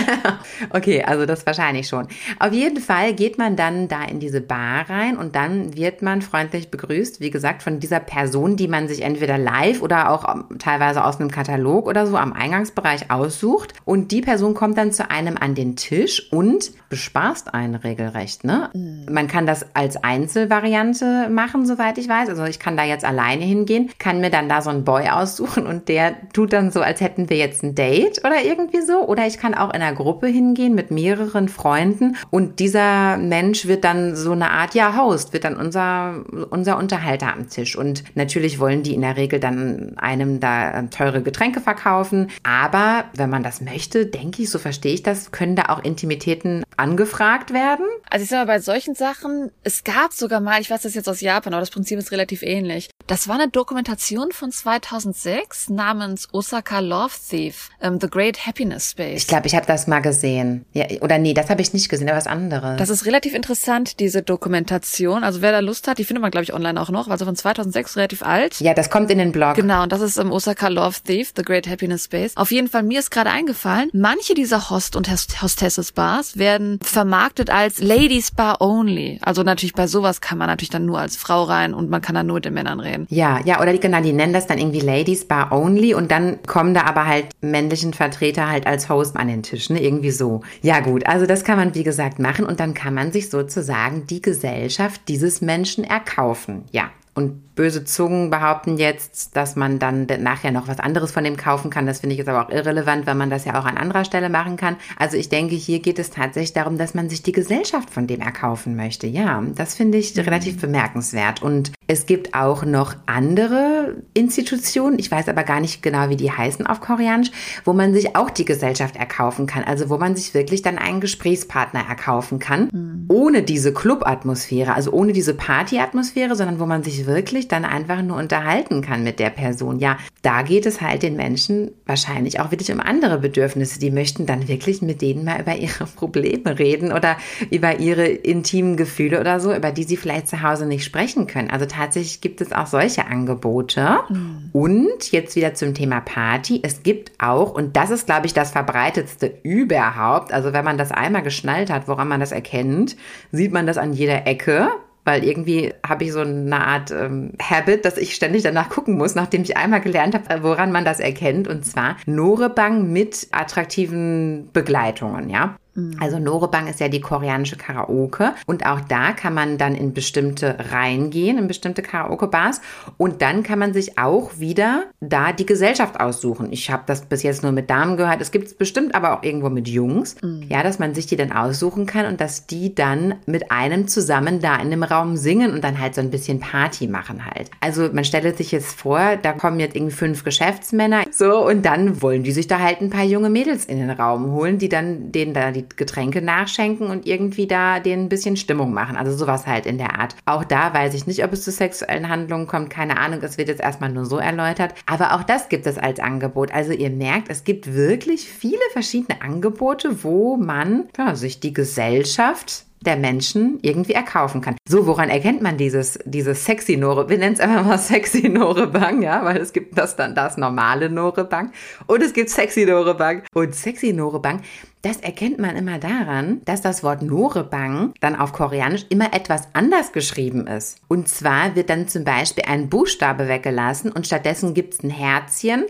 [0.71, 2.07] Okay, also das wahrscheinlich schon.
[2.39, 6.21] Auf jeden Fall geht man dann da in diese Bar rein und dann wird man
[6.21, 11.03] freundlich begrüßt, wie gesagt, von dieser Person, die man sich entweder live oder auch teilweise
[11.03, 13.73] aus einem Katalog oder so am Eingangsbereich aussucht.
[13.85, 18.43] Und die Person kommt dann zu einem an den Tisch und bespaßt einen regelrecht.
[18.43, 18.69] Ne?
[18.73, 19.05] Mhm.
[19.09, 22.29] Man kann das als Einzelvariante machen, soweit ich weiß.
[22.29, 25.65] Also ich kann da jetzt alleine hingehen, kann mir dann da so einen Boy aussuchen
[25.67, 29.07] und der tut dann so, als hätten wir jetzt ein Date oder irgendwie so.
[29.07, 33.83] Oder ich kann auch in einer Gruppe hingehen mit mehreren Freunden und dieser Mensch wird
[33.83, 37.75] dann so eine Art, ja, Host, wird dann unser, unser Unterhalter am Tisch.
[37.75, 42.29] Und natürlich wollen die in der Regel dann einem da teure Getränke verkaufen.
[42.43, 46.63] Aber wenn man das möchte, denke ich, so verstehe ich das, können da auch Intimitäten
[46.77, 47.85] angefragt werden.
[48.09, 51.09] Also ich sag mal, bei solchen Sachen, es gab sogar mal, ich weiß das jetzt
[51.09, 52.89] aus Japan, aber das Prinzip ist relativ ähnlich.
[53.07, 58.74] Das war eine Dokumentation von 2006 namens Osaka Love Thief, um, ähm, The Great Happiness
[58.79, 59.21] Space.
[59.21, 60.65] Ich glaube, ich habe das mal gesehen.
[60.73, 62.77] Ja, oder nee, das habe ich nicht gesehen, aber was anderes.
[62.77, 65.23] Das ist relativ interessant, diese Dokumentation.
[65.23, 67.35] Also wer da Lust hat, die findet man, glaube ich, online auch noch, also von
[67.35, 68.59] 2006 relativ alt.
[68.59, 69.55] Ja, das kommt in den Blog.
[69.55, 72.35] Genau, und das ist im Osaka Love Thief, The Great Happiness Space.
[72.35, 77.79] Auf jeden Fall, mir ist gerade eingefallen, manche dieser Host- und Hostesses-Bars werden vermarktet als
[77.79, 79.19] Ladies Bar Only.
[79.21, 82.15] Also natürlich bei sowas kann man natürlich dann nur als Frau rein und man kann
[82.15, 83.07] dann nur mit den Männern reden.
[83.09, 86.41] Ja, ja, oder die, genau, die nennen das dann irgendwie Ladies Bar Only und dann
[86.43, 89.81] kommen da aber halt männlichen Vertreter halt als Host an den Tisch, ne?
[89.81, 90.41] Irgendwie so.
[90.61, 94.07] Ja, gut, also das kann man wie gesagt machen und dann kann man sich sozusagen
[94.07, 96.65] die Gesellschaft dieses Menschen erkaufen.
[96.71, 101.37] Ja, und böse Zungen behaupten jetzt, dass man dann nachher noch was anderes von dem
[101.37, 101.85] kaufen kann.
[101.85, 104.29] Das finde ich jetzt aber auch irrelevant, weil man das ja auch an anderer Stelle
[104.29, 104.75] machen kann.
[104.97, 108.19] Also ich denke, hier geht es tatsächlich darum, dass man sich die Gesellschaft von dem
[108.19, 109.07] erkaufen möchte.
[109.07, 111.41] Ja, das finde ich relativ bemerkenswert.
[111.41, 116.31] Und es gibt auch noch andere Institutionen, ich weiß aber gar nicht genau, wie die
[116.31, 117.31] heißen auf Koreanisch,
[117.63, 119.63] wo man sich auch die Gesellschaft erkaufen kann.
[119.63, 123.05] Also wo man sich wirklich dann einen Gesprächspartner erkaufen kann, mhm.
[123.07, 128.17] ohne diese Club-Atmosphäre, also ohne diese Party-Atmosphäre, sondern wo man sich wirklich dann einfach nur
[128.17, 129.79] unterhalten kann mit der Person.
[129.79, 133.79] Ja, da geht es halt den Menschen wahrscheinlich auch wirklich um andere Bedürfnisse.
[133.79, 137.17] Die möchten dann wirklich mit denen mal über ihre Probleme reden oder
[137.51, 141.49] über ihre intimen Gefühle oder so, über die sie vielleicht zu Hause nicht sprechen können.
[141.49, 143.99] Also tatsächlich gibt es auch solche Angebote.
[144.09, 144.49] Mhm.
[144.51, 146.59] Und jetzt wieder zum Thema Party.
[146.63, 150.33] Es gibt auch, und das ist, glaube ich, das verbreitetste überhaupt.
[150.33, 152.95] Also wenn man das einmal geschnallt hat, woran man das erkennt,
[153.31, 154.69] sieht man das an jeder Ecke
[155.05, 159.15] weil irgendwie habe ich so eine Art ähm, Habit, dass ich ständig danach gucken muss,
[159.15, 161.47] nachdem ich einmal gelernt habe, woran man das erkennt.
[161.47, 165.55] Und zwar Norebang mit attraktiven Begleitungen, ja.
[165.75, 165.97] Mhm.
[165.99, 170.57] Also Norebang ist ja die koreanische Karaoke und auch da kann man dann in bestimmte
[170.71, 172.61] Reihen gehen, in bestimmte Karaoke-Bars
[172.97, 176.51] und dann kann man sich auch wieder da die Gesellschaft aussuchen.
[176.51, 179.23] Ich habe das bis jetzt nur mit Damen gehört, es gibt es bestimmt aber auch
[179.23, 180.43] irgendwo mit Jungs, mhm.
[180.49, 184.39] ja, dass man sich die dann aussuchen kann und dass die dann mit einem zusammen
[184.39, 187.51] da in dem Raum singen und dann halt so ein bisschen Party machen halt.
[187.59, 192.01] Also man stellt sich jetzt vor, da kommen jetzt irgendwie fünf Geschäftsmänner so und dann
[192.01, 195.11] wollen die sich da halt ein paar junge Mädels in den Raum holen, die dann
[195.11, 198.95] denen da die Getränke nachschenken und irgendwie da denen ein bisschen Stimmung machen.
[198.97, 200.15] Also sowas halt in der Art.
[200.25, 202.69] Auch da weiß ich nicht, ob es zu sexuellen Handlungen kommt.
[202.69, 203.21] Keine Ahnung.
[203.21, 204.73] Es wird jetzt erstmal nur so erläutert.
[204.85, 206.51] Aber auch das gibt es als Angebot.
[206.51, 212.64] Also ihr merkt, es gibt wirklich viele verschiedene Angebote, wo man ja, sich die Gesellschaft
[212.81, 214.55] der Menschen irgendwie erkaufen kann.
[214.67, 217.09] So, woran erkennt man dieses, dieses sexy Nore?
[217.09, 220.89] Wir nennen es einfach mal sexy Norebang, ja, weil es gibt das dann das normale
[220.89, 221.51] Norebang
[221.87, 224.41] und es gibt sexy Norebang und sexy Norebang.
[224.81, 229.93] Das erkennt man immer daran, dass das Wort Norebang dann auf Koreanisch immer etwas anders
[229.93, 230.77] geschrieben ist.
[230.87, 235.65] Und zwar wird dann zum Beispiel ein Buchstabe weggelassen und stattdessen gibt es ein Herzchen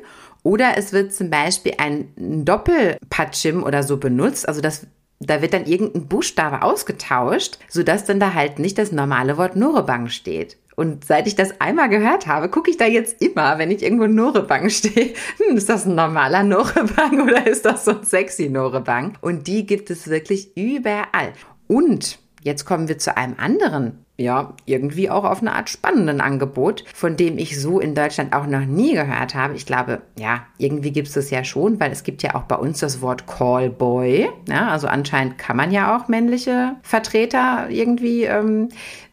[0.46, 2.10] oder es wird zum Beispiel ein
[2.46, 4.48] Doppelpatschim oder so benutzt.
[4.48, 4.86] Also das
[5.20, 10.10] da wird dann irgendein Buchstabe ausgetauscht, sodass dann da halt nicht das normale Wort Norebang
[10.10, 10.58] steht.
[10.76, 14.08] Und seit ich das einmal gehört habe, gucke ich da jetzt immer, wenn ich irgendwo
[14.08, 19.18] Norebang stehe, hm, ist das ein normaler Norebang oder ist das so ein sexy Norebang?
[19.22, 21.34] Und die gibt es wirklich überall.
[21.68, 26.86] Und jetzt kommen wir zu einem anderen ja, irgendwie auch auf eine Art spannenden Angebot,
[26.94, 29.56] von dem ich so in Deutschland auch noch nie gehört habe.
[29.56, 32.56] Ich glaube, ja, irgendwie gibt es das ja schon, weil es gibt ja auch bei
[32.56, 34.30] uns das Wort Callboy.
[34.48, 38.70] Ja, also anscheinend kann man ja auch männliche Vertreter irgendwie ähm,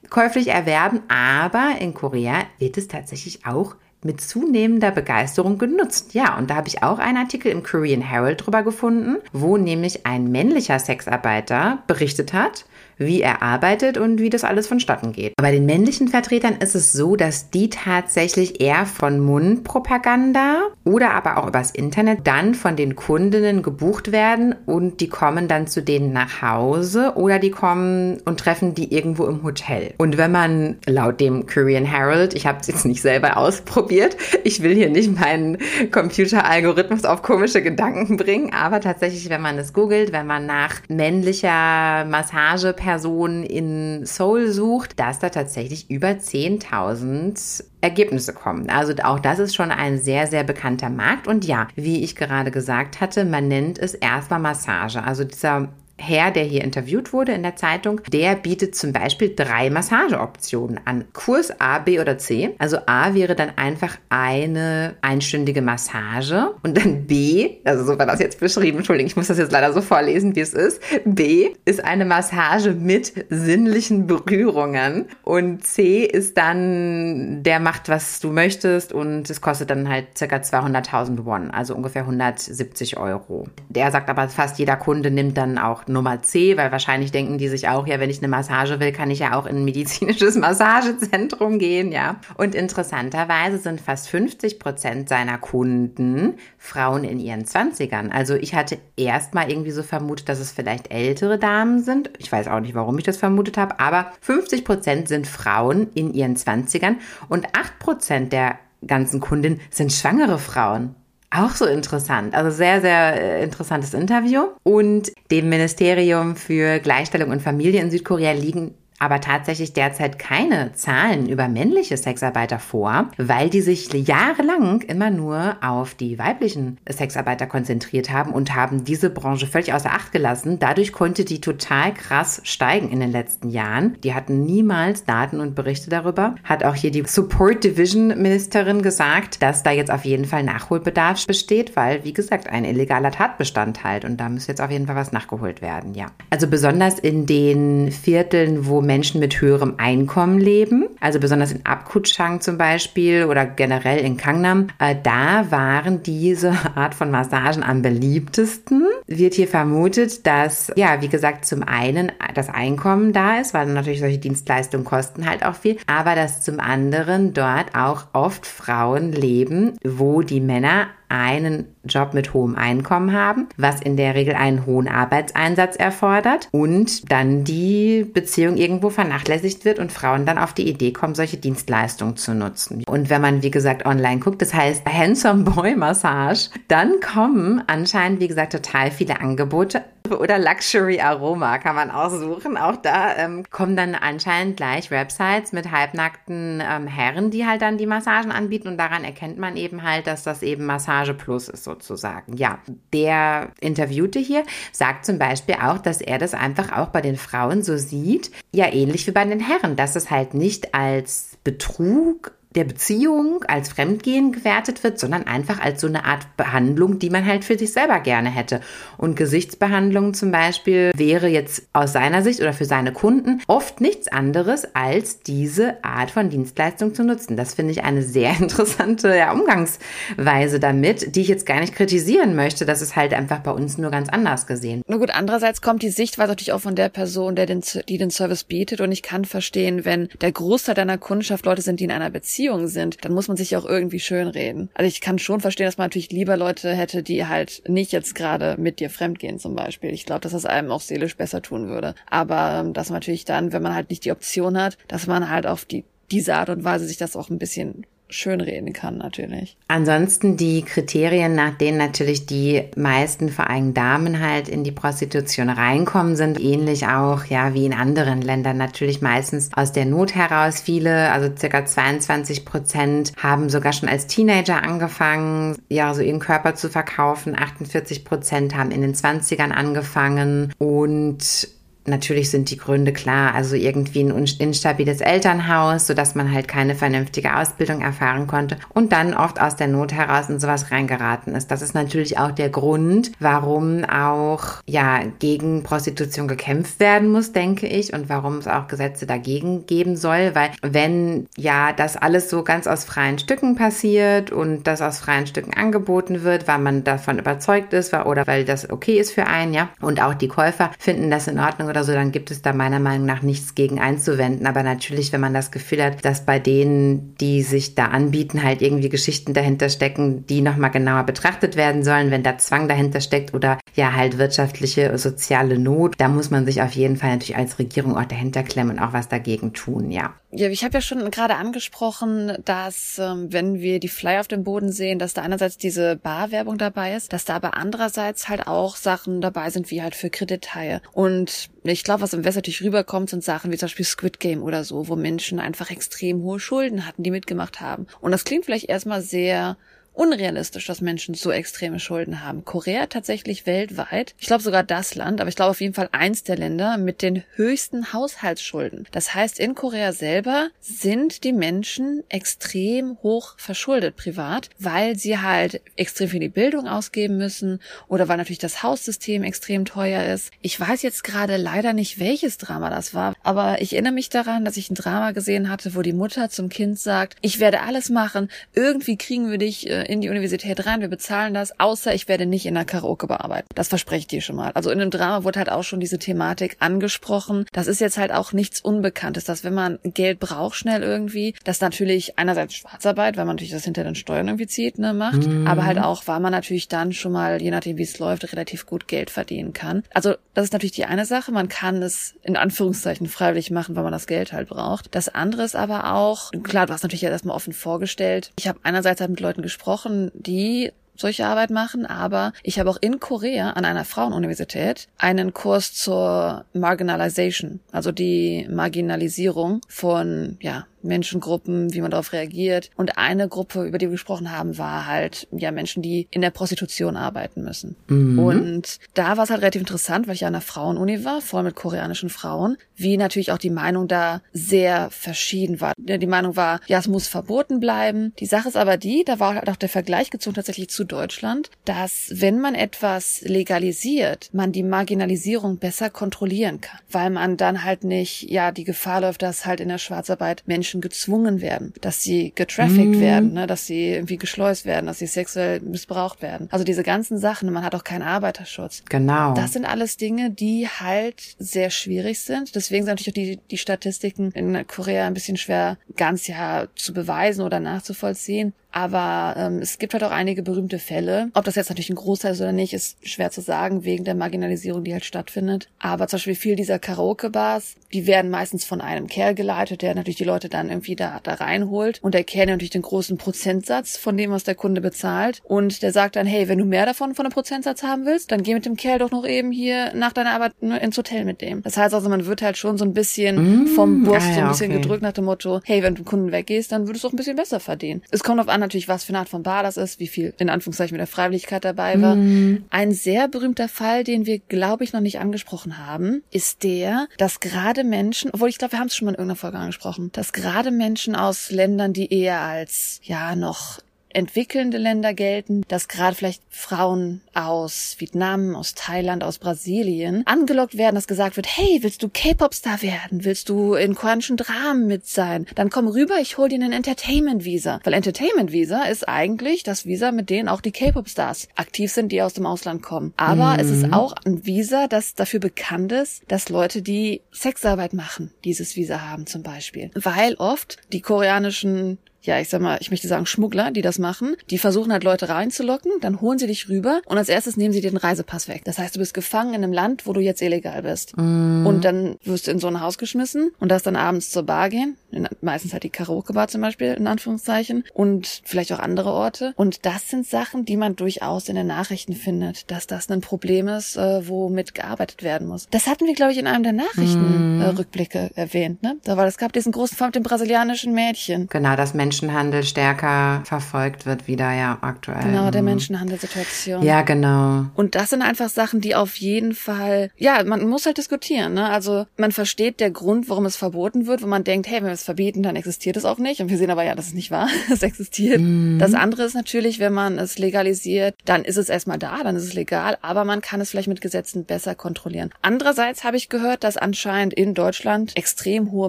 [0.08, 6.14] käuflich erwerben, aber in Korea wird es tatsächlich auch mit zunehmender Begeisterung genutzt.
[6.14, 10.06] Ja, und da habe ich auch einen Artikel im Korean Herald drüber gefunden, wo nämlich
[10.06, 12.66] ein männlicher Sexarbeiter berichtet hat,
[13.04, 15.34] wie er arbeitet und wie das alles vonstatten geht.
[15.36, 21.38] Bei den männlichen Vertretern ist es so, dass die tatsächlich eher von Mundpropaganda oder aber
[21.38, 26.12] auch übers Internet dann von den Kundinnen gebucht werden und die kommen dann zu denen
[26.12, 29.94] nach Hause oder die kommen und treffen die irgendwo im Hotel.
[29.98, 34.62] Und wenn man laut dem Korean Herald, ich habe es jetzt nicht selber ausprobiert, ich
[34.62, 35.58] will hier nicht meinen
[35.90, 42.04] Computeralgorithmus auf komische Gedanken bringen, aber tatsächlich, wenn man es googelt, wenn man nach männlicher
[42.04, 48.68] Massage Person in Seoul sucht, dass da tatsächlich über 10.000 Ergebnisse kommen.
[48.68, 51.26] Also auch das ist schon ein sehr, sehr bekannter Markt.
[51.26, 55.02] Und ja, wie ich gerade gesagt hatte, man nennt es erstmal Massage.
[55.02, 55.70] Also dieser
[56.04, 61.04] Herr, der hier interviewt wurde in der Zeitung, der bietet zum Beispiel drei Massageoptionen an.
[61.12, 62.56] Kurs A, B oder C.
[62.58, 68.18] Also A wäre dann einfach eine einstündige Massage und dann B, also so war das
[68.18, 70.82] jetzt beschrieben, Entschuldigung, ich muss das jetzt leider so vorlesen, wie es ist.
[71.04, 78.32] B ist eine Massage mit sinnlichen Berührungen und C ist dann, der macht, was du
[78.32, 83.46] möchtest und es kostet dann halt circa 200.000 Won, also ungefähr 170 Euro.
[83.68, 87.48] Der sagt aber, fast jeder Kunde nimmt dann auch Nummer C, weil wahrscheinlich denken die
[87.48, 90.34] sich auch, ja, wenn ich eine Massage will, kann ich ja auch in ein medizinisches
[90.36, 92.16] Massagezentrum gehen, ja.
[92.36, 98.10] Und interessanterweise sind fast 50 Prozent seiner Kunden Frauen in ihren Zwanzigern.
[98.10, 102.10] Also ich hatte erst mal irgendwie so vermutet, dass es vielleicht ältere Damen sind.
[102.18, 106.12] Ich weiß auch nicht, warum ich das vermutet habe, aber 50 Prozent sind Frauen in
[106.14, 106.96] ihren Zwanzigern
[107.28, 110.94] und 8 Prozent der ganzen Kunden sind schwangere Frauen.
[111.34, 112.34] Auch so interessant.
[112.34, 114.48] Also sehr, sehr äh, interessantes Interview.
[114.64, 121.28] Und dem Ministerium für Gleichstellung und Familie in Südkorea liegen aber tatsächlich derzeit keine Zahlen
[121.28, 128.12] über männliche Sexarbeiter vor, weil die sich jahrelang immer nur auf die weiblichen Sexarbeiter konzentriert
[128.12, 130.60] haben und haben diese Branche völlig außer Acht gelassen.
[130.60, 133.96] Dadurch konnte die total krass steigen in den letzten Jahren.
[134.04, 136.36] Die hatten niemals Daten und Berichte darüber.
[136.44, 141.26] Hat auch hier die Support Division Ministerin gesagt, dass da jetzt auf jeden Fall Nachholbedarf
[141.26, 144.04] besteht, weil, wie gesagt, ein illegaler Tatbestand halt.
[144.04, 146.06] Und da muss jetzt auf jeden Fall was nachgeholt werden, ja.
[146.30, 152.40] Also besonders in den Vierteln, wo Menschen mit höherem Einkommen leben, also besonders in Abkutschang
[152.40, 158.84] zum Beispiel oder generell in Kangnam, äh, da waren diese Art von Massagen am beliebtesten.
[159.06, 164.00] Wird hier vermutet, dass, ja, wie gesagt, zum einen das Einkommen da ist, weil natürlich
[164.00, 169.78] solche Dienstleistungen kosten halt auch viel, aber dass zum anderen dort auch oft Frauen leben,
[169.84, 174.88] wo die Männer einen Job mit hohem Einkommen haben, was in der Regel einen hohen
[174.88, 180.92] Arbeitseinsatz erfordert und dann die Beziehung irgendwo vernachlässigt wird und Frauen dann auf die Idee
[180.92, 182.82] kommen, solche Dienstleistungen zu nutzen.
[182.86, 188.20] Und wenn man, wie gesagt, online guckt, das heißt Handsome Boy Massage, dann kommen anscheinend,
[188.20, 192.56] wie gesagt, total viele Angebote oder Luxury Aroma kann man auch suchen.
[192.56, 197.78] Auch da ähm, kommen dann anscheinend gleich Websites mit halbnackten ähm, Herren, die halt dann
[197.78, 201.64] die Massagen anbieten und daran erkennt man eben halt, dass das eben Massage Plus ist
[201.64, 202.36] sozusagen.
[202.36, 202.58] Ja,
[202.92, 207.62] der Interviewte hier sagt zum Beispiel auch, dass er das einfach auch bei den Frauen
[207.62, 212.64] so sieht, ja ähnlich wie bei den Herren, dass es halt nicht als Betrug der
[212.64, 217.44] Beziehung als Fremdgehen gewertet wird, sondern einfach als so eine Art Behandlung, die man halt
[217.44, 218.60] für sich selber gerne hätte.
[218.98, 224.08] Und Gesichtsbehandlung zum Beispiel wäre jetzt aus seiner Sicht oder für seine Kunden oft nichts
[224.08, 227.36] anderes, als diese Art von Dienstleistung zu nutzen.
[227.36, 232.36] Das finde ich eine sehr interessante ja, Umgangsweise damit, die ich jetzt gar nicht kritisieren
[232.36, 232.66] möchte.
[232.66, 234.82] Das ist halt einfach bei uns nur ganz anders gesehen.
[234.86, 238.10] Nur gut, andererseits kommt die Sichtweise natürlich auch von der Person, der den, die den
[238.10, 238.80] Service bietet.
[238.80, 242.41] Und ich kann verstehen, wenn der Großteil deiner Kundschaft Leute sind, die in einer Beziehung
[242.42, 244.68] Beziehungen sind, dann muss man sich auch irgendwie schön reden.
[244.74, 248.16] Also ich kann schon verstehen, dass man natürlich lieber Leute hätte, die halt nicht jetzt
[248.16, 249.90] gerade mit dir fremdgehen zum Beispiel.
[249.90, 251.94] Ich glaube, dass das einem auch seelisch besser tun würde.
[252.10, 255.30] Aber ähm, dass man natürlich dann, wenn man halt nicht die Option hat, dass man
[255.30, 259.56] halt auf die diese Art und Weise sich das auch ein bisschen schönreden kann natürlich.
[259.68, 265.48] Ansonsten die Kriterien, nach denen natürlich die meisten, vor allem Damen halt in die Prostitution
[265.48, 270.60] reinkommen, sind ähnlich auch, ja, wie in anderen Ländern natürlich meistens aus der Not heraus.
[270.60, 276.54] Viele, also circa 22 Prozent haben sogar schon als Teenager angefangen, ja, so ihren Körper
[276.54, 277.36] zu verkaufen.
[277.38, 281.48] 48 Prozent haben in den 20ern angefangen und
[281.84, 287.36] Natürlich sind die Gründe klar, also irgendwie ein instabiles Elternhaus, sodass man halt keine vernünftige
[287.36, 291.50] Ausbildung erfahren konnte und dann oft aus der Not heraus in sowas reingeraten ist.
[291.50, 297.66] Das ist natürlich auch der Grund, warum auch ja gegen Prostitution gekämpft werden muss, denke
[297.66, 302.44] ich, und warum es auch Gesetze dagegen geben soll, weil wenn ja das alles so
[302.44, 307.18] ganz aus freien Stücken passiert und das aus freien Stücken angeboten wird, weil man davon
[307.18, 311.10] überzeugt ist oder weil das okay ist für einen, ja, und auch die Käufer finden
[311.10, 314.46] das in Ordnung oder so, dann gibt es da meiner Meinung nach nichts gegen einzuwenden.
[314.46, 318.60] Aber natürlich, wenn man das Gefühl hat, dass bei denen, die sich da anbieten, halt
[318.60, 323.32] irgendwie Geschichten dahinter stecken, die nochmal genauer betrachtet werden sollen, wenn da Zwang dahinter steckt
[323.32, 327.58] oder ja halt wirtschaftliche, soziale Not, da muss man sich auf jeden Fall natürlich als
[327.58, 330.14] Regierung auch dahinter klemmen und auch was dagegen tun, ja.
[330.34, 334.44] Ja, ich habe ja schon gerade angesprochen, dass ähm, wenn wir die Flyer auf dem
[334.44, 338.76] Boden sehen, dass da einerseits diese Barwerbung dabei ist, dass da aber andererseits halt auch
[338.76, 340.80] Sachen dabei sind, wie halt für Kredithaie.
[340.92, 344.42] Und ich glaube, was im West natürlich rüberkommt, sind Sachen wie zum Beispiel Squid Game
[344.42, 347.86] oder so, wo Menschen einfach extrem hohe Schulden hatten, die mitgemacht haben.
[348.00, 349.58] Und das klingt vielleicht erstmal sehr
[349.94, 352.44] unrealistisch, dass Menschen so extreme Schulden haben.
[352.44, 356.22] Korea tatsächlich weltweit, ich glaube sogar das Land, aber ich glaube auf jeden Fall eins
[356.22, 358.86] der Länder mit den höchsten Haushaltsschulden.
[358.92, 365.60] Das heißt, in Korea selber sind die Menschen extrem hoch verschuldet privat, weil sie halt
[365.76, 370.30] extrem viel die Bildung ausgeben müssen oder weil natürlich das Haussystem extrem teuer ist.
[370.40, 374.44] Ich weiß jetzt gerade leider nicht, welches Drama das war, aber ich erinnere mich daran,
[374.44, 377.90] dass ich ein Drama gesehen hatte, wo die Mutter zum Kind sagt, ich werde alles
[377.90, 382.08] machen, irgendwie kriegen wir dich äh, in die Universität rein, wir bezahlen das, außer ich
[382.08, 383.48] werde nicht in der Karaoke bearbeiten.
[383.54, 384.52] Das verspreche ich dir schon mal.
[384.52, 387.46] Also in dem Drama wurde halt auch schon diese Thematik angesprochen.
[387.52, 391.60] Das ist jetzt halt auch nichts Unbekanntes, dass wenn man Geld braucht schnell irgendwie, dass
[391.60, 395.46] natürlich einerseits Schwarzarbeit, weil man natürlich das hinter den Steuern irgendwie zieht, ne, macht, mhm.
[395.46, 398.66] aber halt auch, weil man natürlich dann schon mal, je nachdem wie es läuft, relativ
[398.66, 399.82] gut Geld verdienen kann.
[399.92, 403.82] Also das ist natürlich die eine Sache, man kann es in Anführungszeichen freiwillig machen, weil
[403.82, 404.94] man das Geld halt braucht.
[404.94, 408.32] Das andere ist aber auch, klar, du hast natürlich ja erstmal offen vorgestellt.
[408.38, 412.68] Ich habe einerseits halt mit Leuten gesprochen, gesprochen, die solche Arbeit machen, aber ich habe
[412.68, 420.66] auch in Korea an einer Frauenuniversität einen Kurs zur Marginalization, also die Marginalisierung von ja,
[420.84, 422.70] Menschengruppen, wie man darauf reagiert.
[422.76, 426.30] Und eine Gruppe, über die wir gesprochen haben, war halt ja Menschen, die in der
[426.30, 427.76] Prostitution arbeiten müssen.
[427.88, 428.18] Mhm.
[428.18, 431.42] Und da war es halt relativ interessant, weil ich ja an einer Frauenuni war, voll
[431.42, 435.72] mit koreanischen Frauen, wie natürlich auch die Meinung da sehr verschieden war.
[435.76, 438.12] Die Meinung war, ja, es muss verboten bleiben.
[438.18, 441.50] Die Sache ist aber die, da war halt auch der Vergleich gezogen tatsächlich zu Deutschland,
[441.64, 447.84] dass wenn man etwas legalisiert, man die Marginalisierung besser kontrollieren kann, weil man dann halt
[447.84, 452.02] nicht, ja, die Gefahr läuft, dass halt in der Schwarzarbeit Menschen Menschen gezwungen werden, dass
[452.02, 453.00] sie getraffickt mm.
[453.00, 456.48] werden, ne, dass sie irgendwie geschleust werden, dass sie sexuell missbraucht werden.
[456.50, 458.82] Also diese ganzen Sachen, man hat auch keinen Arbeiterschutz.
[458.88, 459.34] Genau.
[459.34, 462.54] Das sind alles Dinge, die halt sehr schwierig sind.
[462.54, 466.92] Deswegen sind natürlich auch die, die Statistiken in Korea ein bisschen schwer ganz ja zu
[466.92, 468.54] beweisen oder nachzuvollziehen.
[468.72, 471.30] Aber ähm, es gibt halt auch einige berühmte Fälle.
[471.34, 474.14] Ob das jetzt natürlich ein Großteil ist oder nicht, ist schwer zu sagen, wegen der
[474.14, 475.68] Marginalisierung, die halt stattfindet.
[475.78, 480.16] Aber zum Beispiel viel dieser Karaoke-Bars, die werden meistens von einem Kerl geleitet, der natürlich
[480.16, 482.02] die Leute dann irgendwie da, da reinholt.
[482.02, 485.42] Und der Kerl natürlich den großen Prozentsatz von dem, was der Kunde bezahlt.
[485.44, 488.42] Und der sagt dann, hey, wenn du mehr davon von einem Prozentsatz haben willst, dann
[488.42, 491.62] geh mit dem Kerl doch noch eben hier nach deiner Arbeit ins Hotel mit dem.
[491.62, 494.40] Das heißt also, man wird halt schon so ein bisschen mmh, vom Bus ah, so
[494.40, 494.80] ein bisschen okay.
[494.80, 497.36] gedrückt nach dem Motto, hey, wenn du Kunden weggehst, dann würdest du auch ein bisschen
[497.36, 498.02] besser verdienen.
[498.10, 500.34] Es kommt auf an, natürlich, was für eine Art von Bar das ist, wie viel
[500.38, 502.16] in Anführungszeichen mit der Freiwilligkeit dabei war.
[502.16, 502.64] Mhm.
[502.70, 507.40] Ein sehr berühmter Fall, den wir, glaube ich, noch nicht angesprochen haben, ist der, dass
[507.40, 510.32] gerade Menschen, obwohl ich glaube, wir haben es schon mal in irgendeiner Folge angesprochen, dass
[510.32, 513.80] gerade Menschen aus Ländern, die eher als ja noch
[514.14, 520.94] entwickelnde Länder gelten, dass gerade vielleicht Frauen aus Vietnam, aus Thailand, aus Brasilien angelockt werden,
[520.94, 523.24] dass gesagt wird, hey, willst du K-Pop-Star werden?
[523.24, 525.46] Willst du in koreanischen Dramen mit sein?
[525.54, 527.80] Dann komm rüber, ich hol dir einen Entertainment-Visa.
[527.84, 532.34] Weil Entertainment-Visa ist eigentlich das Visa, mit denen auch die K-Pop-Stars aktiv sind, die aus
[532.34, 533.12] dem Ausland kommen.
[533.16, 533.60] Aber mhm.
[533.60, 538.76] es ist auch ein Visa, das dafür bekannt ist, dass Leute, die Sexarbeit machen, dieses
[538.76, 539.90] Visa haben zum Beispiel.
[539.94, 544.36] Weil oft die koreanischen ja, ich sag mal, ich möchte sagen Schmuggler, die das machen.
[544.50, 547.80] Die versuchen halt Leute reinzulocken, dann holen sie dich rüber und als erstes nehmen sie
[547.80, 548.62] dir den Reisepass weg.
[548.64, 551.16] Das heißt, du bist gefangen in einem Land, wo du jetzt illegal bist.
[551.16, 551.66] Mm.
[551.66, 554.68] Und dann wirst du in so ein Haus geschmissen und darfst dann abends zur Bar
[554.68, 554.96] gehen,
[555.40, 559.52] meistens halt die Karaoke-Bar zum Beispiel, in Anführungszeichen, und vielleicht auch andere Orte.
[559.56, 563.68] Und das sind Sachen, die man durchaus in den Nachrichten findet, dass das ein Problem
[563.68, 565.68] ist, äh, womit gearbeitet werden muss.
[565.70, 568.38] Das hatten wir, glaube ich, in einem der Nachrichtenrückblicke mm.
[568.38, 568.96] äh, erwähnt, ne?
[569.04, 571.48] Da war es gab diesen großen Fall mit dem brasilianischen Mädchen.
[571.48, 575.22] Genau, dass Menschenhandel stärker verfolgt wird wieder, ja, aktuell.
[575.22, 576.82] Genau, der Menschenhandelsituation.
[576.82, 577.66] Ja, genau.
[577.74, 581.68] Und das sind einfach Sachen, die auf jeden Fall, ja, man muss halt diskutieren, ne?
[581.68, 584.92] Also man versteht der Grund, warum es verboten wird, wo man denkt, hey, wenn wir
[584.92, 586.40] es verbieten, dann existiert es auch nicht.
[586.40, 587.48] Und wir sehen aber ja, das ist nicht wahr.
[587.72, 588.40] es existiert.
[588.40, 588.78] Mhm.
[588.78, 592.44] Das andere ist natürlich, wenn man es legalisiert, dann ist es erstmal da, dann ist
[592.44, 595.30] es legal, aber man kann es vielleicht mit Gesetzen besser kontrollieren.
[595.42, 598.88] Andererseits habe ich gehört, dass anscheinend in Deutschland extrem hohe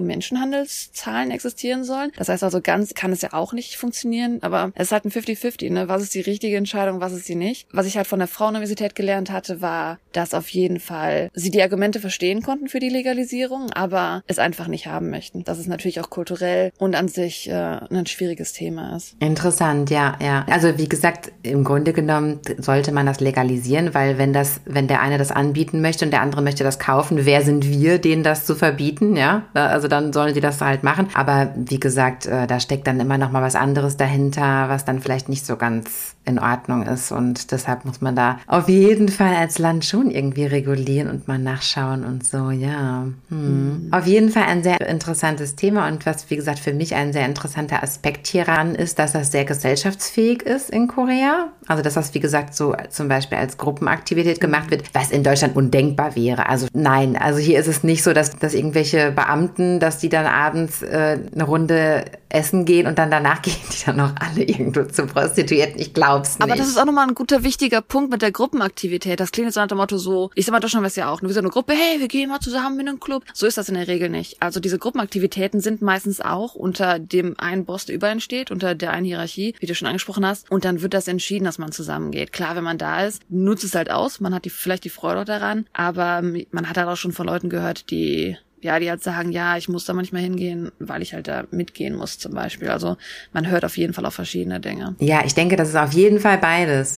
[0.00, 2.12] Menschenhandelszahlen existieren sollen.
[2.16, 5.10] Das heißt also, ganz kann es ja auch nicht funktionieren, aber es ist halt ein
[5.10, 5.88] 50-50, ne?
[5.88, 7.66] Was ist die richtige Entscheidung, was ist sie nicht?
[7.72, 11.62] Was ich halt von der Frauenuniversität gelernt hatte, war, dass auf jeden Fall sie die
[11.62, 15.44] Argumente verstehen konnten für die Legalisierung, aber es einfach nicht haben möchten.
[15.44, 19.16] Dass es natürlich auch kulturell und an sich äh, ein schwieriges Thema ist.
[19.20, 20.44] Interessant, ja, ja.
[20.50, 25.00] Also wie gesagt, im Grunde genommen sollte man das legalisieren, weil wenn das, wenn der
[25.00, 28.44] eine das anbieten möchte und der andere möchte das kaufen, wer sind wir, denen das
[28.44, 29.44] zu verbieten, ja?
[29.54, 31.08] Also dann sollen sie das halt machen.
[31.14, 35.00] Aber wie gesagt, äh, da steckt dann immer noch mal was anderes dahinter, was dann
[35.00, 37.12] vielleicht nicht so ganz in Ordnung ist.
[37.12, 41.38] Und deshalb muss man da auf jeden Fall als Land schon irgendwie regulieren und mal
[41.38, 43.06] nachschauen und so, ja.
[43.28, 43.44] Hm.
[43.54, 43.88] Mhm.
[43.92, 47.26] Auf jeden Fall ein sehr interessantes Thema und was, wie gesagt, für mich ein sehr
[47.26, 51.52] interessanter Aspekt hieran ist, dass das sehr gesellschaftsfähig ist in Korea.
[51.66, 55.56] Also, dass das, wie gesagt, so zum Beispiel als Gruppenaktivität gemacht wird, was in Deutschland
[55.56, 56.48] undenkbar wäre.
[56.48, 60.26] Also, nein, also hier ist es nicht so, dass, dass irgendwelche Beamten, dass die dann
[60.26, 64.82] abends äh, eine Runde essen gehen und dann danach gehen die dann noch alle irgendwo
[64.84, 65.80] zu Prostituierten.
[65.80, 66.42] Ich glaub's nicht.
[66.42, 69.20] Aber das ist auch nochmal ein guter, wichtiger Punkt mit der Gruppenaktivität.
[69.20, 71.28] Das klingt jetzt nach dem Motto so, ich sag mal, Deutschland weiß ja auch, wir
[71.28, 73.24] sind eine Gruppe, hey, wir gehen mal zusammen in einen Club.
[73.32, 74.42] So ist das in der Regel nicht.
[74.42, 78.74] Also diese Gruppenaktivitäten sind meistens auch unter dem einen Boss, der über einen steht, unter
[78.74, 80.50] der einen Hierarchie, wie du schon angesprochen hast.
[80.50, 82.32] Und dann wird das entschieden, dass man zusammengeht.
[82.32, 84.20] Klar, wenn man da ist, nutzt es halt aus.
[84.20, 85.66] Man hat die, vielleicht die Freude daran.
[85.72, 89.58] Aber man hat halt auch schon von Leuten gehört, die ja, die halt sagen, ja,
[89.58, 92.70] ich muss da manchmal hingehen, weil ich halt da mitgehen muss zum Beispiel.
[92.70, 92.96] Also
[93.34, 94.96] man hört auf jeden Fall auf verschiedene Dinge.
[95.00, 96.96] Ja, ich denke, das ist auf jeden Fall beides.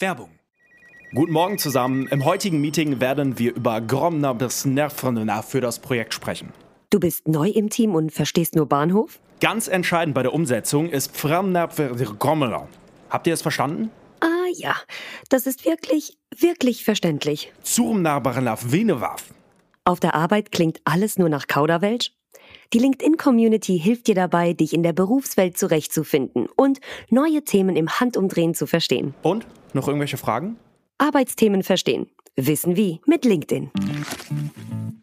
[0.00, 0.30] Werbung.
[1.14, 2.08] Guten Morgen zusammen.
[2.08, 6.52] Im heutigen Meeting werden wir über Gromner bis Nervrenner für das Projekt sprechen.
[6.96, 9.20] Du bist neu im Team und verstehst nur Bahnhof?
[9.40, 12.68] Ganz entscheidend bei der Umsetzung ist Gromner.
[13.10, 13.90] Habt ihr es verstanden?
[14.20, 14.74] Ah ja,
[15.28, 17.52] das ist wirklich, wirklich verständlich.
[19.84, 22.12] Auf der Arbeit klingt alles nur nach Kauderwelsch?
[22.72, 26.80] Die LinkedIn-Community hilft dir dabei, dich in der Berufswelt zurechtzufinden und
[27.10, 29.12] neue Themen im Handumdrehen zu verstehen.
[29.20, 29.46] Und?
[29.74, 30.56] Noch irgendwelche Fragen?
[30.96, 32.08] Arbeitsthemen verstehen.
[32.36, 33.70] Wissen wie mit LinkedIn.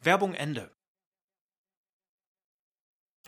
[0.01, 0.72] Werbung Ende.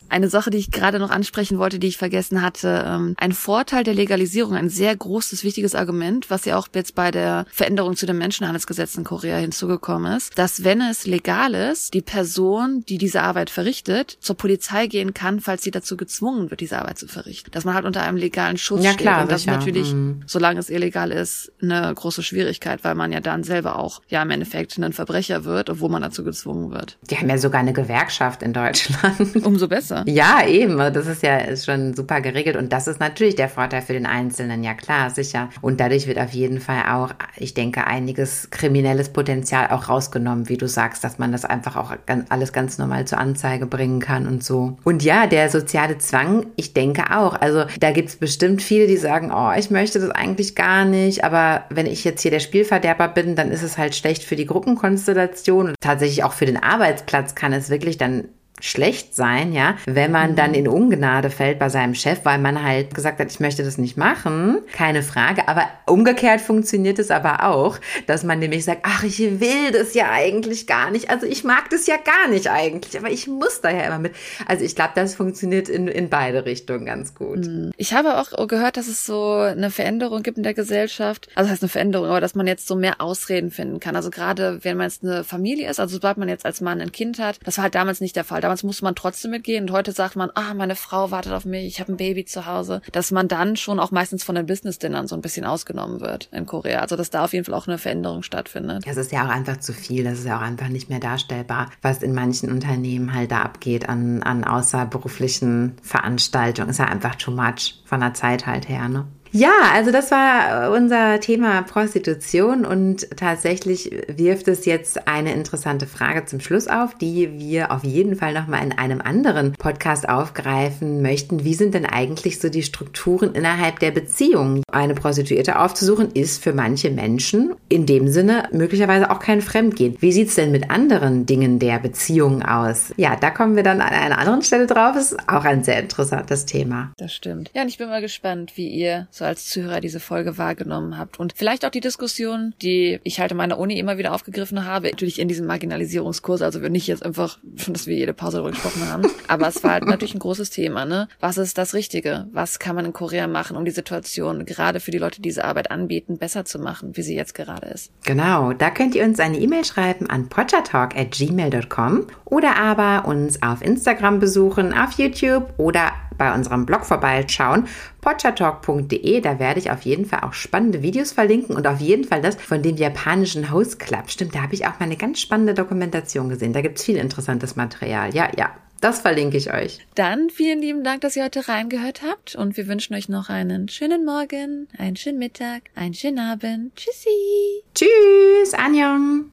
[0.08, 2.84] Eine Sache, die ich gerade noch ansprechen wollte, die ich vergessen hatte.
[2.86, 7.10] Ähm, ein Vorteil der Legalisierung, ein sehr großes, wichtiges Argument, was ja auch jetzt bei
[7.10, 12.02] der Veränderung zu dem Menschenhandelsgesetz in Korea hinzugekommen ist, dass wenn es legal ist, die
[12.02, 16.78] Person, die diese Arbeit verrichtet, zur Polizei gehen kann, falls sie dazu gezwungen wird, diese
[16.78, 17.50] Arbeit zu verrichten.
[17.50, 19.02] Dass man halt unter einem legalen Schutz ja, steht.
[19.02, 19.56] Klar, Und das sicher.
[19.56, 20.22] natürlich, mhm.
[20.26, 24.30] solange es illegal ist, eine große Schwierigkeit, weil man ja dann selber auch ja im
[24.30, 26.96] Endeffekt ein Verbrecher wird, obwohl man dazu gezwungen wird.
[27.10, 29.44] Die haben ja sogar eine Gewerkschaft in Deutschland.
[29.44, 29.85] Umso besser.
[30.06, 30.78] Ja, eben.
[30.78, 32.56] Das ist ja ist schon super geregelt.
[32.56, 34.62] Und das ist natürlich der Vorteil für den Einzelnen.
[34.64, 35.48] Ja, klar, sicher.
[35.60, 40.56] Und dadurch wird auf jeden Fall auch, ich denke, einiges kriminelles Potenzial auch rausgenommen, wie
[40.56, 41.94] du sagst, dass man das einfach auch
[42.28, 44.76] alles ganz normal zur Anzeige bringen kann und so.
[44.84, 47.34] Und ja, der soziale Zwang, ich denke auch.
[47.40, 51.24] Also da gibt es bestimmt viele, die sagen, oh, ich möchte das eigentlich gar nicht.
[51.24, 54.46] Aber wenn ich jetzt hier der Spielverderber bin, dann ist es halt schlecht für die
[54.46, 55.68] Gruppenkonstellation.
[55.68, 58.28] Und tatsächlich auch für den Arbeitsplatz kann es wirklich dann
[58.60, 62.94] schlecht sein, ja, wenn man dann in Ungnade fällt bei seinem Chef, weil man halt
[62.94, 67.78] gesagt hat, ich möchte das nicht machen, keine Frage, aber umgekehrt funktioniert es aber auch,
[68.06, 71.68] dass man nämlich sagt, ach, ich will das ja eigentlich gar nicht, also ich mag
[71.70, 74.14] das ja gar nicht eigentlich, aber ich muss da ja immer mit.
[74.46, 77.44] Also ich glaube, das funktioniert in, in beide Richtungen ganz gut.
[77.44, 77.72] Hm.
[77.76, 81.52] Ich habe auch gehört, dass es so eine Veränderung gibt in der Gesellschaft, also das
[81.52, 84.78] heißt eine Veränderung, aber dass man jetzt so mehr Ausreden finden kann, also gerade wenn
[84.78, 87.58] man jetzt eine Familie ist, also sobald man jetzt als Mann ein Kind hat, das
[87.58, 90.30] war halt damals nicht der Fall damals musste man trotzdem mitgehen und heute sagt man,
[90.34, 93.56] ah, meine Frau wartet auf mich, ich habe ein Baby zu Hause, dass man dann
[93.56, 96.78] schon auch meistens von den Business-Dinnern so ein bisschen ausgenommen wird in Korea.
[96.78, 98.86] Also dass da auf jeden Fall auch eine Veränderung stattfindet.
[98.86, 101.72] Das ist ja auch einfach zu viel, das ist ja auch einfach nicht mehr darstellbar,
[101.82, 106.70] was in manchen Unternehmen halt da abgeht an, an außerberuflichen Veranstaltungen.
[106.70, 109.06] Ist ja einfach too much von der Zeit halt her, ne?
[109.36, 116.24] Ja, also das war unser Thema Prostitution und tatsächlich wirft es jetzt eine interessante Frage
[116.24, 121.44] zum Schluss auf, die wir auf jeden Fall nochmal in einem anderen Podcast aufgreifen möchten.
[121.44, 124.62] Wie sind denn eigentlich so die Strukturen innerhalb der Beziehung?
[124.72, 129.98] Eine Prostituierte aufzusuchen ist für manche Menschen in dem Sinne möglicherweise auch kein Fremdgehen.
[130.00, 132.94] Wie sieht's denn mit anderen Dingen der Beziehung aus?
[132.96, 134.96] Ja, da kommen wir dann an einer anderen Stelle drauf.
[134.96, 136.92] Ist auch ein sehr interessantes Thema.
[136.96, 137.50] Das stimmt.
[137.54, 141.18] Ja, und ich bin mal gespannt, wie ihr so als Zuhörer diese Folge wahrgenommen habt
[141.18, 144.90] und vielleicht auch die Diskussion, die ich halt in meiner Uni immer wieder aufgegriffen habe,
[144.90, 148.88] natürlich in diesem Marginalisierungskurs, also wir nicht jetzt einfach, dass wir jede Pause darüber gesprochen
[148.88, 151.08] haben, aber es war halt natürlich ein großes Thema, ne?
[151.20, 152.26] Was ist das Richtige?
[152.32, 155.44] Was kann man in Korea machen, um die Situation gerade für die Leute, die diese
[155.44, 157.90] Arbeit anbieten, besser zu machen, wie sie jetzt gerade ist?
[158.04, 164.20] Genau, da könnt ihr uns eine E-Mail schreiben an pottertalk@gmail.com oder aber uns auf Instagram
[164.20, 167.66] besuchen, auf YouTube oder bei unserem Blog vorbeischauen,
[168.00, 169.20] potchatalk.de.
[169.20, 172.36] Da werde ich auf jeden Fall auch spannende Videos verlinken und auf jeden Fall das
[172.36, 174.10] von dem japanischen Host Club.
[174.10, 176.52] Stimmt, da habe ich auch mal eine ganz spannende Dokumentation gesehen.
[176.52, 178.14] Da gibt es viel interessantes Material.
[178.14, 178.50] Ja, ja.
[178.80, 179.78] Das verlinke ich euch.
[179.94, 183.68] Dann vielen lieben Dank, dass ihr heute reingehört habt und wir wünschen euch noch einen
[183.68, 186.76] schönen Morgen, einen schönen Mittag, einen schönen Abend.
[186.76, 187.62] Tschüssi.
[187.74, 189.24] Tschüss, Anjong.